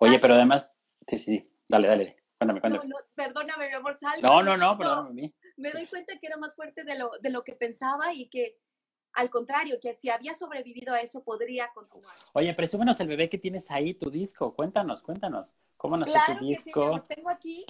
Oye, 0.00 0.18
pero 0.18 0.34
además, 0.34 0.78
sí, 1.06 1.18
sí, 1.18 1.50
dale, 1.68 1.88
dale, 1.88 2.16
cuéntame, 2.38 2.60
cuéntame. 2.60 2.88
No, 2.88 2.98
no, 2.98 3.06
perdóname, 3.14 3.68
mi 3.68 3.74
amor, 3.74 3.94
sal. 3.94 4.20
No, 4.22 4.42
no, 4.42 4.56
no, 4.56 4.76
perdóname 4.76 5.10
a 5.10 5.12
mí. 5.12 5.34
Me 5.56 5.70
doy 5.70 5.86
cuenta 5.86 6.18
que 6.18 6.26
era 6.26 6.36
más 6.36 6.54
fuerte 6.54 6.84
de 6.84 6.98
lo, 6.98 7.10
de 7.20 7.30
lo 7.30 7.44
que 7.44 7.54
pensaba 7.54 8.12
y 8.12 8.28
que 8.28 8.58
al 9.16 9.30
contrario, 9.30 9.80
que 9.80 9.94
si 9.94 10.10
había 10.10 10.34
sobrevivido 10.34 10.92
a 10.92 11.00
eso, 11.00 11.24
podría 11.24 11.72
continuar. 11.72 12.14
Oye, 12.34 12.52
presúmenos 12.52 13.00
el 13.00 13.08
bebé 13.08 13.30
que 13.30 13.38
tienes 13.38 13.70
ahí, 13.70 13.94
tu 13.94 14.10
disco. 14.10 14.54
Cuéntanos, 14.54 15.02
cuéntanos. 15.02 15.56
¿Cómo 15.78 15.96
nació 15.96 16.20
tu 16.26 16.44
disco? 16.44 16.98
Sí, 17.08 17.14
tengo 17.14 17.30
aquí. 17.30 17.64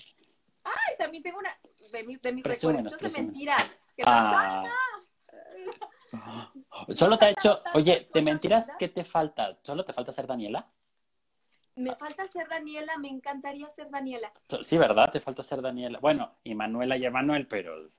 Ay, 0.64 0.96
también 0.98 1.22
tengo 1.22 1.38
una 1.38 1.56
de 1.92 2.02
mis, 2.02 2.20
de 2.20 2.32
mis 2.32 2.44
recuerdos 2.44 2.98
de 2.98 3.22
mentiras. 3.22 3.78
¿Qué 3.96 4.02
ah. 4.04 4.64
Solo 6.94 7.16
te 7.16 7.26
ha 7.26 7.30
hecho, 7.30 7.62
oye, 7.74 8.08
de 8.12 8.22
mentiras, 8.22 8.72
¿qué 8.76 8.88
te 8.88 9.04
falta? 9.04 9.56
¿Solo 9.62 9.84
te 9.84 9.92
falta 9.92 10.12
ser 10.12 10.26
Daniela? 10.26 10.68
Me 11.76 11.94
falta 11.94 12.26
ser 12.26 12.48
Daniela, 12.48 12.98
me 12.98 13.08
encantaría 13.08 13.68
ser 13.70 13.90
Daniela. 13.90 14.32
Sí, 14.62 14.78
¿verdad? 14.78 15.10
Te 15.10 15.20
falta 15.20 15.42
ser 15.42 15.62
Daniela. 15.62 15.98
Bueno, 16.00 16.36
y 16.42 16.54
Manuela 16.54 16.96
y 16.96 17.04
Emanuel, 17.04 17.46
pero 17.46 17.90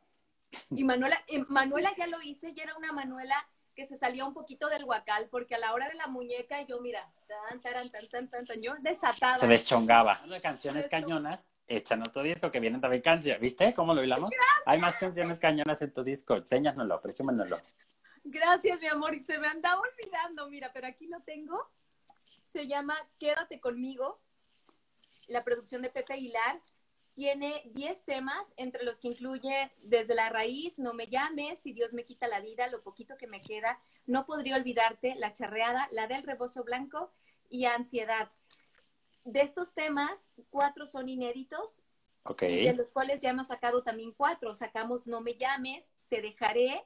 y 0.72 0.84
Manuela, 0.84 1.22
eh, 1.28 1.44
Manuela 1.50 1.92
ya 1.98 2.08
lo 2.08 2.22
hice 2.22 2.54
y 2.56 2.60
era 2.60 2.76
una 2.76 2.92
Manuela 2.92 3.36
que 3.76 3.86
se 3.86 3.96
salía 3.96 4.26
un 4.26 4.34
poquito 4.34 4.70
del 4.70 4.86
huacal, 4.86 5.28
porque 5.30 5.54
a 5.54 5.60
la 5.60 5.72
hora 5.72 5.88
de 5.88 5.94
la 5.94 6.08
muñeca 6.08 6.64
yo, 6.64 6.82
mira, 6.82 7.08
tan, 7.28 7.62
tan, 7.62 7.92
tan, 7.92 8.08
tan, 8.08 8.28
tan, 8.28 8.46
tan 8.46 8.62
yo 8.62 8.74
desatada. 8.80 9.36
Se 9.36 9.46
deschongaba. 9.46 10.20
De 10.28 10.42
canciones 10.42 10.90
cañonas, 10.90 11.52
échanos 11.68 12.12
tu 12.12 12.22
disco, 12.22 12.50
que 12.50 12.60
vienen 12.60 12.82
también 12.82 13.04
canciones. 13.04 13.40
¿Viste 13.40 13.72
cómo 13.76 13.94
lo 13.94 14.04
hilamos? 14.04 14.34
Hay 14.66 14.80
más 14.80 14.98
canciones 14.98 15.40
cañonas 15.40 15.80
en 15.84 15.94
tu 15.94 16.04
disco. 16.04 16.36
Enséñanoslo, 16.36 17.00
presúmenoslo. 17.00 17.62
Gracias, 18.24 18.82
mi 18.82 18.88
amor. 18.88 19.14
Y 19.14 19.22
se 19.22 19.38
me 19.38 19.48
andaba 19.48 19.80
olvidando, 19.80 20.50
mira, 20.50 20.72
pero 20.74 20.88
aquí 20.88 21.06
lo 21.06 21.22
tengo. 21.22 21.70
Se 22.58 22.66
llama 22.66 22.98
Quédate 23.20 23.60
conmigo. 23.60 24.20
La 25.28 25.44
producción 25.44 25.84
de 25.84 25.92
Pepe 25.92 26.14
Aguilar 26.14 26.60
tiene 27.14 27.62
10 27.76 28.04
temas, 28.04 28.56
entre 28.58 28.84
los 28.84 29.00
que 29.00 29.10
incluye 29.10 29.72
Desde 29.84 30.16
la 30.16 30.30
raíz, 30.30 30.80
No 30.80 30.96
me 30.96 31.06
llames, 31.06 31.60
Si 31.60 31.72
Dios 31.72 31.94
me 31.94 32.04
quita 32.04 32.28
la 32.28 32.42
vida, 32.42 32.68
Lo 32.68 32.82
poquito 32.82 33.16
que 33.16 33.28
me 33.28 33.42
queda, 33.42 33.80
No 34.08 34.26
podría 34.26 34.56
olvidarte, 34.56 35.14
La 35.18 35.34
charreada, 35.34 35.88
La 35.92 36.08
del 36.08 36.24
rebozo 36.24 36.64
blanco 36.64 37.14
y 37.48 37.66
Ansiedad. 37.66 38.28
De 39.24 39.42
estos 39.42 39.76
temas, 39.76 40.32
cuatro 40.50 40.88
son 40.88 41.10
inéditos, 41.10 41.84
okay. 42.24 42.66
de 42.66 42.74
los 42.74 42.90
cuales 42.90 43.20
ya 43.20 43.30
hemos 43.30 43.50
sacado 43.50 43.84
también 43.84 44.14
cuatro. 44.14 44.56
Sacamos 44.56 45.06
No 45.06 45.22
me 45.22 45.36
llames, 45.36 45.92
Te 46.10 46.24
dejaré, 46.24 46.84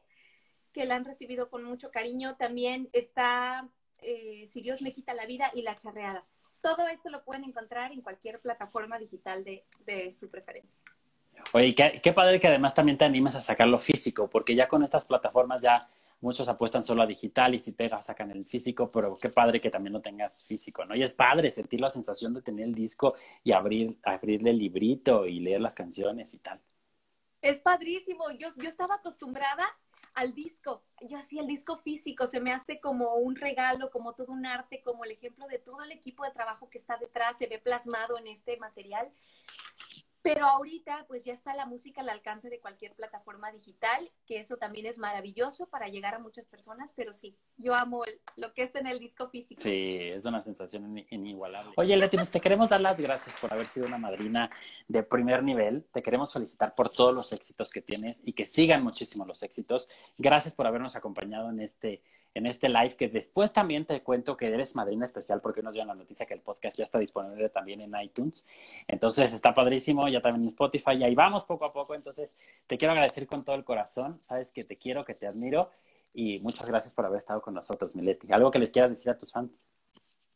que 0.73 0.83
la 0.83 0.95
han 0.95 1.05
recibido 1.05 1.49
con 1.49 1.63
mucho 1.63 1.91
cariño. 1.91 2.35
También 2.35 2.89
está 2.91 3.69
eh, 4.01 4.45
Si 4.47 4.61
Dios 4.61 4.81
me 4.81 4.93
quita 4.93 5.13
la 5.13 5.25
vida 5.25 5.51
y 5.53 5.61
La 5.61 5.75
charreada. 5.75 6.25
Todo 6.61 6.87
esto 6.87 7.09
lo 7.09 7.23
pueden 7.23 7.43
encontrar 7.43 7.91
en 7.91 8.01
cualquier 8.01 8.39
plataforma 8.39 8.99
digital 8.99 9.43
de, 9.43 10.11
su 10.11 10.29
preferencia. 10.29 10.79
Oye, 11.53 11.73
qué, 11.73 12.13
padre 12.13 12.39
que 12.39 12.47
además 12.47 12.75
también 12.75 12.99
te 12.99 13.05
animes 13.05 13.35
a 13.35 13.41
sacarlo 13.41 13.79
físico, 13.79 14.29
porque 14.29 14.53
ya 14.53 14.67
con 14.67 14.83
estas 14.83 15.05
plataformas 15.05 15.63
ya 15.63 15.89
muchos 16.19 16.47
apuestan 16.47 16.83
solo 16.83 17.01
a 17.01 17.07
digital 17.07 17.55
y 17.55 17.59
si 17.59 17.73
te 17.73 17.89
sacan 17.89 18.29
el 18.29 18.45
físico, 18.45 18.91
pero 18.91 19.17
qué 19.17 19.29
padre 19.29 19.59
que 19.59 19.71
también 19.71 19.93
lo 19.93 20.01
tengas 20.01 20.43
físico, 20.43 20.85
¿no? 20.85 20.95
Y 20.95 21.01
es 21.01 21.13
padre 21.13 21.49
sentir 21.49 21.81
la 21.81 21.89
sensación 21.89 22.35
de 22.35 22.43
tener 22.43 22.65
el 22.65 22.75
disco 22.75 23.15
y 23.43 23.53
abrir, 23.53 23.97
abrirle 24.03 24.51
el 24.51 24.59
librito 24.59 25.25
y 25.25 25.39
leer 25.39 25.61
las 25.61 25.73
canciones 25.73 26.31
y 26.35 26.37
tal. 26.37 26.61
Es 27.41 27.59
padrísimo. 27.59 28.29
Yo, 28.37 28.49
yo 28.55 28.69
estaba 28.69 28.95
acostumbrada 28.95 29.65
al 30.13 30.33
disco. 30.33 30.83
Yo 31.01 31.17
hacía 31.17 31.41
el 31.41 31.47
disco 31.47 31.77
físico, 31.77 32.27
se 32.27 32.39
me 32.39 32.51
hace 32.51 32.79
como 32.79 33.15
un 33.15 33.35
regalo, 33.35 33.89
como 33.89 34.13
todo 34.13 34.31
un 34.31 34.45
arte, 34.45 34.81
como 34.81 35.03
el 35.05 35.11
ejemplo 35.11 35.47
de 35.47 35.59
todo 35.59 35.83
el 35.83 35.91
equipo 35.91 36.23
de 36.23 36.31
trabajo 36.31 36.69
que 36.69 36.77
está 36.77 36.97
detrás, 36.97 37.37
se 37.37 37.47
ve 37.47 37.59
plasmado 37.59 38.17
en 38.17 38.27
este 38.27 38.57
material. 38.57 39.11
Pero 40.21 40.45
ahorita 40.45 41.05
pues 41.07 41.23
ya 41.23 41.33
está 41.33 41.55
la 41.55 41.65
música 41.65 42.01
al 42.01 42.09
alcance 42.09 42.49
de 42.49 42.59
cualquier 42.59 42.93
plataforma 42.93 43.51
digital, 43.51 44.11
que 44.25 44.39
eso 44.39 44.57
también 44.57 44.85
es 44.85 44.99
maravilloso 44.99 45.67
para 45.67 45.87
llegar 45.87 46.13
a 46.13 46.19
muchas 46.19 46.45
personas, 46.45 46.93
pero 46.95 47.13
sí, 47.13 47.35
yo 47.57 47.73
amo 47.73 48.03
lo 48.35 48.53
que 48.53 48.63
está 48.63 48.79
en 48.79 48.87
el 48.87 48.99
disco 48.99 49.29
físico. 49.29 49.61
Sí, 49.61 49.97
es 49.99 50.25
una 50.25 50.41
sensación 50.41 51.05
inigualable. 51.09 51.73
Oye, 51.77 51.97
Leti, 51.97 52.17
pues 52.17 52.31
te 52.31 52.39
queremos 52.39 52.69
dar 52.69 52.81
las 52.81 52.99
gracias 52.99 53.35
por 53.39 53.53
haber 53.53 53.67
sido 53.67 53.87
una 53.87 53.97
madrina 53.97 54.49
de 54.87 55.03
primer 55.03 55.43
nivel. 55.43 55.85
Te 55.91 56.01
queremos 56.01 56.31
felicitar 56.31 56.75
por 56.75 56.89
todos 56.89 57.13
los 57.13 57.33
éxitos 57.33 57.71
que 57.71 57.81
tienes 57.81 58.21
y 58.25 58.33
que 58.33 58.45
sigan 58.45 58.83
muchísimo 58.83 59.25
los 59.25 59.43
éxitos. 59.43 59.87
Gracias 60.17 60.53
por 60.53 60.67
habernos 60.67 60.95
acompañado 60.95 61.49
en 61.49 61.59
este 61.59 62.03
en 62.33 62.45
este 62.45 62.69
live, 62.69 62.95
que 62.95 63.09
después 63.09 63.51
también 63.53 63.85
te 63.85 64.01
cuento 64.03 64.37
que 64.37 64.47
eres 64.47 64.75
madrina 64.75 65.05
especial 65.05 65.41
porque 65.41 65.61
nos 65.61 65.73
dio 65.73 65.83
la 65.85 65.95
noticia 65.95 66.25
que 66.25 66.33
el 66.33 66.41
podcast 66.41 66.77
ya 66.77 66.83
está 66.83 66.99
disponible 66.99 67.49
también 67.49 67.81
en 67.81 67.93
iTunes. 68.01 68.47
Entonces 68.87 69.33
está 69.33 69.53
padrísimo, 69.53 70.07
ya 70.07 70.21
también 70.21 70.43
en 70.43 70.49
Spotify, 70.49 70.93
y 70.93 71.03
ahí 71.03 71.15
vamos 71.15 71.43
poco 71.45 71.65
a 71.65 71.73
poco. 71.73 71.95
Entonces 71.95 72.37
te 72.67 72.77
quiero 72.77 72.93
agradecer 72.93 73.27
con 73.27 73.43
todo 73.43 73.55
el 73.55 73.63
corazón, 73.63 74.19
sabes 74.21 74.51
que 74.51 74.63
te 74.63 74.77
quiero, 74.77 75.03
que 75.05 75.13
te 75.13 75.27
admiro 75.27 75.69
y 76.13 76.39
muchas 76.39 76.67
gracias 76.67 76.93
por 76.93 77.05
haber 77.05 77.17
estado 77.17 77.41
con 77.41 77.53
nosotros, 77.53 77.95
Mileti. 77.95 78.31
¿Algo 78.31 78.51
que 78.51 78.59
les 78.59 78.71
quieras 78.71 78.91
decir 78.91 79.09
a 79.11 79.17
tus 79.17 79.31
fans? 79.31 79.63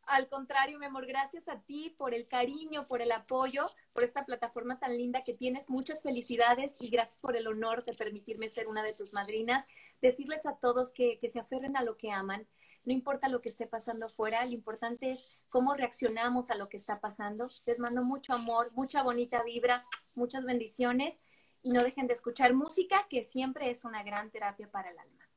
Al 0.05 0.27
contrario, 0.27 0.77
mi 0.77 0.85
amor, 0.85 1.07
gracias 1.07 1.47
a 1.47 1.61
ti 1.61 1.95
por 1.97 2.13
el 2.13 2.27
cariño, 2.27 2.87
por 2.87 3.01
el 3.01 3.11
apoyo, 3.11 3.65
por 3.91 4.03
esta 4.03 4.23
plataforma 4.23 4.77
tan 4.77 4.95
linda 4.95 5.23
que 5.23 5.33
tienes. 5.33 5.67
Muchas 5.67 6.03
felicidades 6.03 6.75
y 6.79 6.89
gracias 6.89 7.17
por 7.17 7.35
el 7.35 7.47
honor 7.47 7.83
de 7.85 7.95
permitirme 7.95 8.47
ser 8.47 8.67
una 8.67 8.83
de 8.83 8.93
tus 8.93 9.13
madrinas. 9.13 9.65
Decirles 10.01 10.45
a 10.45 10.57
todos 10.57 10.93
que, 10.93 11.19
se 11.27 11.39
aferren 11.39 11.75
a 11.75 11.83
lo 11.83 11.97
que 11.97 12.11
aman. 12.11 12.45
No 12.85 12.93
importa 12.93 13.29
lo 13.29 13.41
que 13.41 13.49
esté 13.49 13.65
pasando 13.65 14.05
afuera, 14.05 14.45
lo 14.45 14.51
importante 14.51 15.11
es 15.11 15.39
cómo 15.49 15.73
reaccionamos 15.73 16.51
a 16.51 16.55
lo 16.55 16.69
que 16.69 16.77
está 16.77 16.99
pasando. 16.99 17.47
Les 17.65 17.79
mando 17.79 18.03
mucho 18.03 18.33
amor, 18.33 18.71
mucha 18.73 19.01
bonita 19.01 19.41
vibra, 19.41 19.83
muchas 20.13 20.45
bendiciones 20.45 21.19
y 21.63 21.71
no 21.71 21.83
dejen 21.83 22.05
de 22.05 22.13
escuchar 22.13 22.53
música, 22.53 23.07
que 23.09 23.23
siempre 23.23 23.71
es 23.71 23.85
una 23.85 24.03
gran 24.03 24.29
terapia 24.29 24.69
para 24.69 24.91
el 24.91 24.99
alma. 24.99 25.27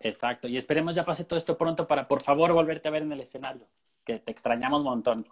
Exacto, 0.00 0.48
y 0.48 0.58
esperemos 0.58 0.94
ya 0.94 1.06
pase 1.06 1.24
todo 1.24 1.38
esto 1.38 1.56
pronto 1.56 1.88
para 1.88 2.06
por 2.06 2.22
favor 2.22 2.52
volverte 2.52 2.88
a 2.88 2.90
ver 2.90 3.02
en 3.02 3.12
el 3.12 3.22
escenario 3.22 3.66
que 4.08 4.20
te 4.20 4.30
extrañamos 4.30 4.80
un 4.80 4.86
montón. 4.86 5.28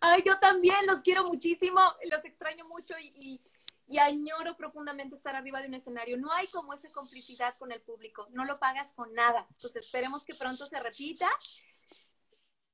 Ay, 0.00 0.24
yo 0.26 0.36
también 0.40 0.84
los 0.84 1.00
quiero 1.02 1.22
muchísimo, 1.22 1.80
los 2.10 2.24
extraño 2.24 2.66
mucho 2.66 2.98
y, 2.98 3.40
y, 3.86 3.98
añoro 3.98 4.56
profundamente 4.56 5.14
estar 5.14 5.36
arriba 5.36 5.60
de 5.60 5.68
un 5.68 5.74
escenario. 5.74 6.16
No 6.16 6.32
hay 6.32 6.48
como 6.48 6.74
esa 6.74 6.88
complicidad 6.92 7.56
con 7.56 7.70
el 7.70 7.80
público, 7.82 8.26
no 8.32 8.44
lo 8.44 8.58
pagas 8.58 8.92
con 8.92 9.14
nada. 9.14 9.46
Entonces 9.48 9.84
esperemos 9.84 10.24
que 10.24 10.34
pronto 10.34 10.66
se 10.66 10.80
repita. 10.80 11.28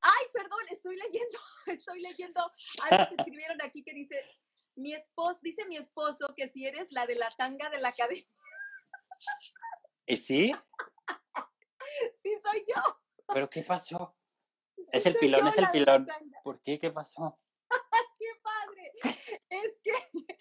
Ay, 0.01 0.27
perdón, 0.33 0.61
estoy 0.71 0.97
leyendo, 0.97 1.39
estoy 1.67 2.01
leyendo 2.01 2.41
algo 2.91 3.09
que 3.11 3.17
escribieron 3.19 3.61
aquí 3.61 3.85
que 3.85 3.93
dice, 3.93 4.19
mi 4.75 4.95
esposo, 4.95 5.41
dice 5.43 5.67
mi 5.67 5.77
esposo 5.77 6.33
que 6.35 6.49
si 6.49 6.67
eres 6.67 6.91
la 6.93 7.05
de 7.05 7.17
la 7.17 7.31
tanga 7.33 7.69
de 7.69 7.81
la 7.81 7.89
academia. 7.89 8.27
¿Y 10.07 10.17
sí? 10.17 10.53
sí, 12.23 12.31
soy 12.43 12.65
yo. 12.67 12.83
¿Pero 13.35 13.51
qué 13.51 13.63
pasó? 13.63 14.17
Es 14.93 15.07
el 15.07 15.17
pilón, 15.17 15.49
es 15.49 15.59
el 15.59 15.71
pilón. 15.71 16.07
¿Por 16.45 16.63
qué? 16.63 16.79
¿Qué 16.79 16.91
pasó? 16.91 17.39
¡Qué 18.19 18.27
padre! 18.43 18.93
Es 19.49 19.81
que, 19.83 19.93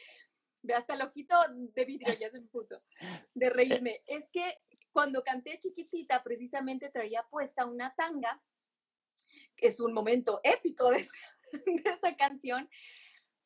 ve 0.62 0.74
hasta 0.74 0.94
el 0.94 1.02
ojito 1.02 1.36
de 1.50 1.86
vidrio 1.86 2.14
ya 2.20 2.30
se 2.30 2.40
me 2.40 2.48
puso, 2.48 2.82
de 3.34 3.50
reírme. 3.50 4.04
Es 4.06 4.30
que 4.32 4.60
cuando 4.92 5.24
canté 5.24 5.58
chiquitita, 5.60 6.22
precisamente 6.24 6.90
traía 6.90 7.26
puesta 7.30 7.66
una 7.66 7.96
tanga, 7.96 8.42
que 9.56 9.68
es 9.68 9.80
un 9.80 9.94
momento 9.94 10.42
épico 10.44 10.90
de 10.92 11.08
esa, 11.86 12.16
canción, 12.18 12.70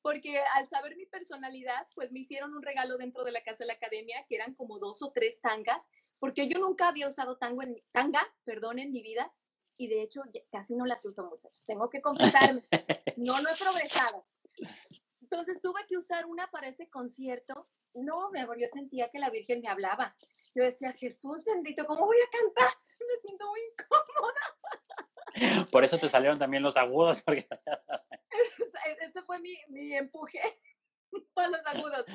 porque 0.01 0.39
al 0.55 0.67
saber 0.67 0.95
mi 0.95 1.05
personalidad, 1.05 1.87
pues 1.93 2.11
me 2.11 2.19
hicieron 2.19 2.55
un 2.55 2.63
regalo 2.63 2.97
dentro 2.97 3.23
de 3.23 3.31
la 3.31 3.43
casa 3.43 3.63
de 3.63 3.67
la 3.67 3.73
academia, 3.73 4.25
que 4.27 4.35
eran 4.35 4.55
como 4.55 4.79
dos 4.79 5.03
o 5.03 5.11
tres 5.11 5.39
tangas, 5.41 5.87
porque 6.19 6.47
yo 6.47 6.59
nunca 6.59 6.87
había 6.87 7.07
usado 7.07 7.37
tango 7.37 7.61
en, 7.61 7.79
tanga, 7.91 8.21
perdón, 8.43 8.79
en 8.79 8.91
mi 8.91 9.01
vida, 9.01 9.31
y 9.77 9.87
de 9.87 10.01
hecho 10.01 10.21
casi 10.51 10.75
no 10.75 10.85
las 10.85 11.05
uso 11.05 11.25
mucho. 11.25 11.49
Tengo 11.65 11.89
que 11.89 12.01
confesarme, 12.01 12.61
no 13.17 13.41
lo 13.41 13.49
he 13.49 13.55
progresado. 13.55 14.25
Entonces 15.21 15.61
tuve 15.61 15.85
que 15.87 15.97
usar 15.97 16.25
una 16.25 16.47
para 16.47 16.67
ese 16.67 16.89
concierto. 16.89 17.67
No, 17.93 18.29
mi 18.31 18.39
amor, 18.39 18.57
yo 18.59 18.67
sentía 18.67 19.09
que 19.09 19.19
la 19.19 19.29
Virgen 19.29 19.61
me 19.61 19.69
hablaba. 19.69 20.15
Yo 20.53 20.63
decía, 20.63 20.93
Jesús 20.93 21.43
bendito, 21.43 21.85
¿cómo 21.85 22.05
voy 22.05 22.17
a 22.17 22.29
cantar? 22.29 22.69
Me 22.99 23.21
siento 23.21 23.47
muy 23.47 23.59
incómoda. 23.71 24.41
Por 25.71 25.83
eso 25.83 25.97
te 25.97 26.09
salieron 26.09 26.39
también 26.39 26.63
los 26.63 26.77
agudos. 26.77 27.21
Porque... 27.21 27.47
Ese 29.01 29.21
fue 29.23 29.39
mi, 29.39 29.55
mi 29.67 29.93
empuje 29.93 30.41
para 31.33 31.49
los 31.49 31.65
agudos. 31.65 32.05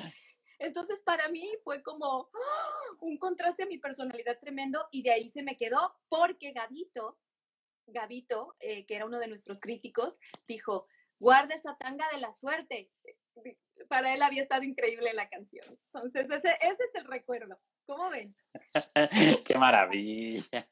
Entonces, 0.59 1.01
para 1.01 1.27
mí 1.29 1.49
fue 1.63 1.81
como, 1.81 2.29
¡ah! 2.33 2.95
un 3.01 3.17
contraste 3.17 3.63
a 3.63 3.67
mi 3.67 3.79
personalidad 3.79 4.39
tremendo 4.39 4.87
y 4.91 5.01
de 5.01 5.11
ahí 5.11 5.29
se 5.29 5.43
me 5.43 5.57
quedó 5.57 5.95
porque 6.07 6.51
Gabito, 6.51 7.17
Gabito, 7.87 8.55
eh, 8.59 8.85
que 8.85 8.95
era 8.95 9.05
uno 9.05 9.19
de 9.19 9.27
nuestros 9.27 9.59
críticos, 9.59 10.19
dijo, 10.47 10.87
guarda 11.19 11.55
esa 11.55 11.75
tanga 11.77 12.07
de 12.11 12.19
la 12.19 12.33
suerte. 12.33 12.91
Para 13.87 14.13
él 14.13 14.21
había 14.21 14.41
estado 14.41 14.63
increíble 14.63 15.13
la 15.13 15.29
canción. 15.29 15.65
Entonces, 15.93 16.25
ese, 16.29 16.57
ese 16.61 16.83
es 16.83 16.95
el 16.95 17.05
recuerdo. 17.05 17.59
¿Cómo 17.85 18.09
ven? 18.09 18.35
Qué 19.45 19.57
maravilla. 19.57 20.67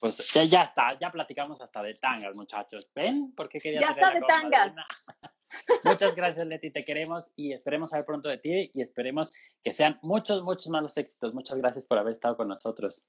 Pues 0.00 0.26
ya, 0.32 0.44
ya 0.44 0.62
está, 0.62 0.98
ya 0.98 1.10
platicamos 1.10 1.60
hasta 1.60 1.82
de 1.82 1.94
tangas, 1.94 2.36
muchachos. 2.36 2.90
¿Ven? 2.94 3.32
¿Por 3.32 3.48
qué 3.48 3.60
quería 3.60 3.80
Ya 3.80 3.90
está 3.90 4.10
de 4.10 4.20
tangas. 4.22 4.74
Muchas 5.84 6.14
gracias, 6.14 6.46
Leti, 6.46 6.70
te 6.70 6.82
queremos 6.82 7.32
y 7.36 7.52
esperemos 7.52 7.90
saber 7.90 8.06
pronto 8.06 8.28
de 8.28 8.38
ti 8.38 8.70
y 8.72 8.80
esperemos 8.80 9.32
que 9.62 9.72
sean 9.72 9.98
muchos, 10.02 10.42
muchos 10.42 10.68
malos 10.68 10.96
éxitos. 10.96 11.34
Muchas 11.34 11.58
gracias 11.58 11.86
por 11.86 11.98
haber 11.98 12.12
estado 12.12 12.36
con 12.36 12.48
nosotros. 12.48 13.06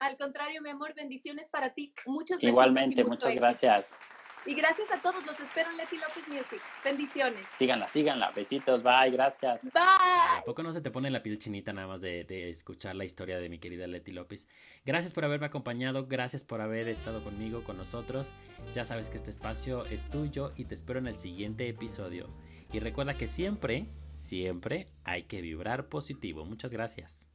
Al 0.00 0.16
contrario, 0.16 0.62
mi 0.62 0.70
amor, 0.70 0.94
bendiciones 0.94 1.48
para 1.48 1.74
ti. 1.74 1.92
Muchas 2.06 2.38
gracias. 2.38 2.50
Igualmente, 2.50 3.04
muchas 3.04 3.34
gracias. 3.34 3.98
Y 4.46 4.54
gracias 4.54 4.90
a 4.92 5.02
todos. 5.02 5.26
Los 5.26 5.38
espero 5.40 5.70
en 5.70 5.76
Leti 5.76 5.96
López 5.96 6.28
Music. 6.28 6.60
Bendiciones. 6.84 7.40
Síganla, 7.54 7.88
síganla. 7.88 8.30
Besitos. 8.30 8.82
Bye. 8.82 9.10
Gracias. 9.10 9.64
Bye. 9.64 10.38
¿A 10.38 10.42
poco 10.44 10.62
no 10.62 10.72
se 10.72 10.80
te 10.80 10.90
pone 10.90 11.10
la 11.10 11.22
piel 11.22 11.38
chinita 11.38 11.72
nada 11.72 11.86
más 11.86 12.00
de, 12.00 12.24
de, 12.24 12.48
escuchar 12.48 12.94
la 12.94 13.04
historia 13.04 13.38
de 13.38 13.48
mi 13.48 13.58
querida 13.58 13.86
Leti 13.86 14.12
López? 14.12 14.48
Gracias 14.84 15.12
por 15.12 15.24
haberme 15.24 15.46
acompañado. 15.46 16.06
Gracias 16.06 16.44
por 16.44 16.60
haber 16.60 16.88
estado 16.88 17.22
conmigo, 17.22 17.62
con 17.64 17.76
nosotros. 17.76 18.32
Ya 18.74 18.84
sabes 18.84 19.10
que 19.10 19.16
este 19.16 19.30
espacio 19.30 19.84
es 19.86 20.08
tuyo 20.08 20.52
y 20.56 20.64
te 20.64 20.74
espero 20.74 20.98
en 21.00 21.08
el 21.08 21.16
siguiente 21.16 21.68
episodio. 21.68 22.30
Y 22.72 22.78
recuerda 22.80 23.14
que 23.14 23.26
siempre, 23.26 23.86
siempre 24.06 24.86
hay 25.04 25.24
que 25.24 25.42
vibrar 25.42 25.88
positivo. 25.88 26.44
Muchas 26.44 26.72
gracias. 26.72 27.27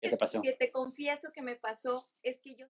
¿Qué 0.00 0.10
te 0.10 0.16
pasó? 0.16 0.42
Que 0.42 0.52
te 0.52 0.70
confieso 0.70 1.32
que 1.32 1.42
me 1.42 1.56
pasó 1.56 2.02
es 2.22 2.38
que 2.38 2.54
yo 2.54 2.66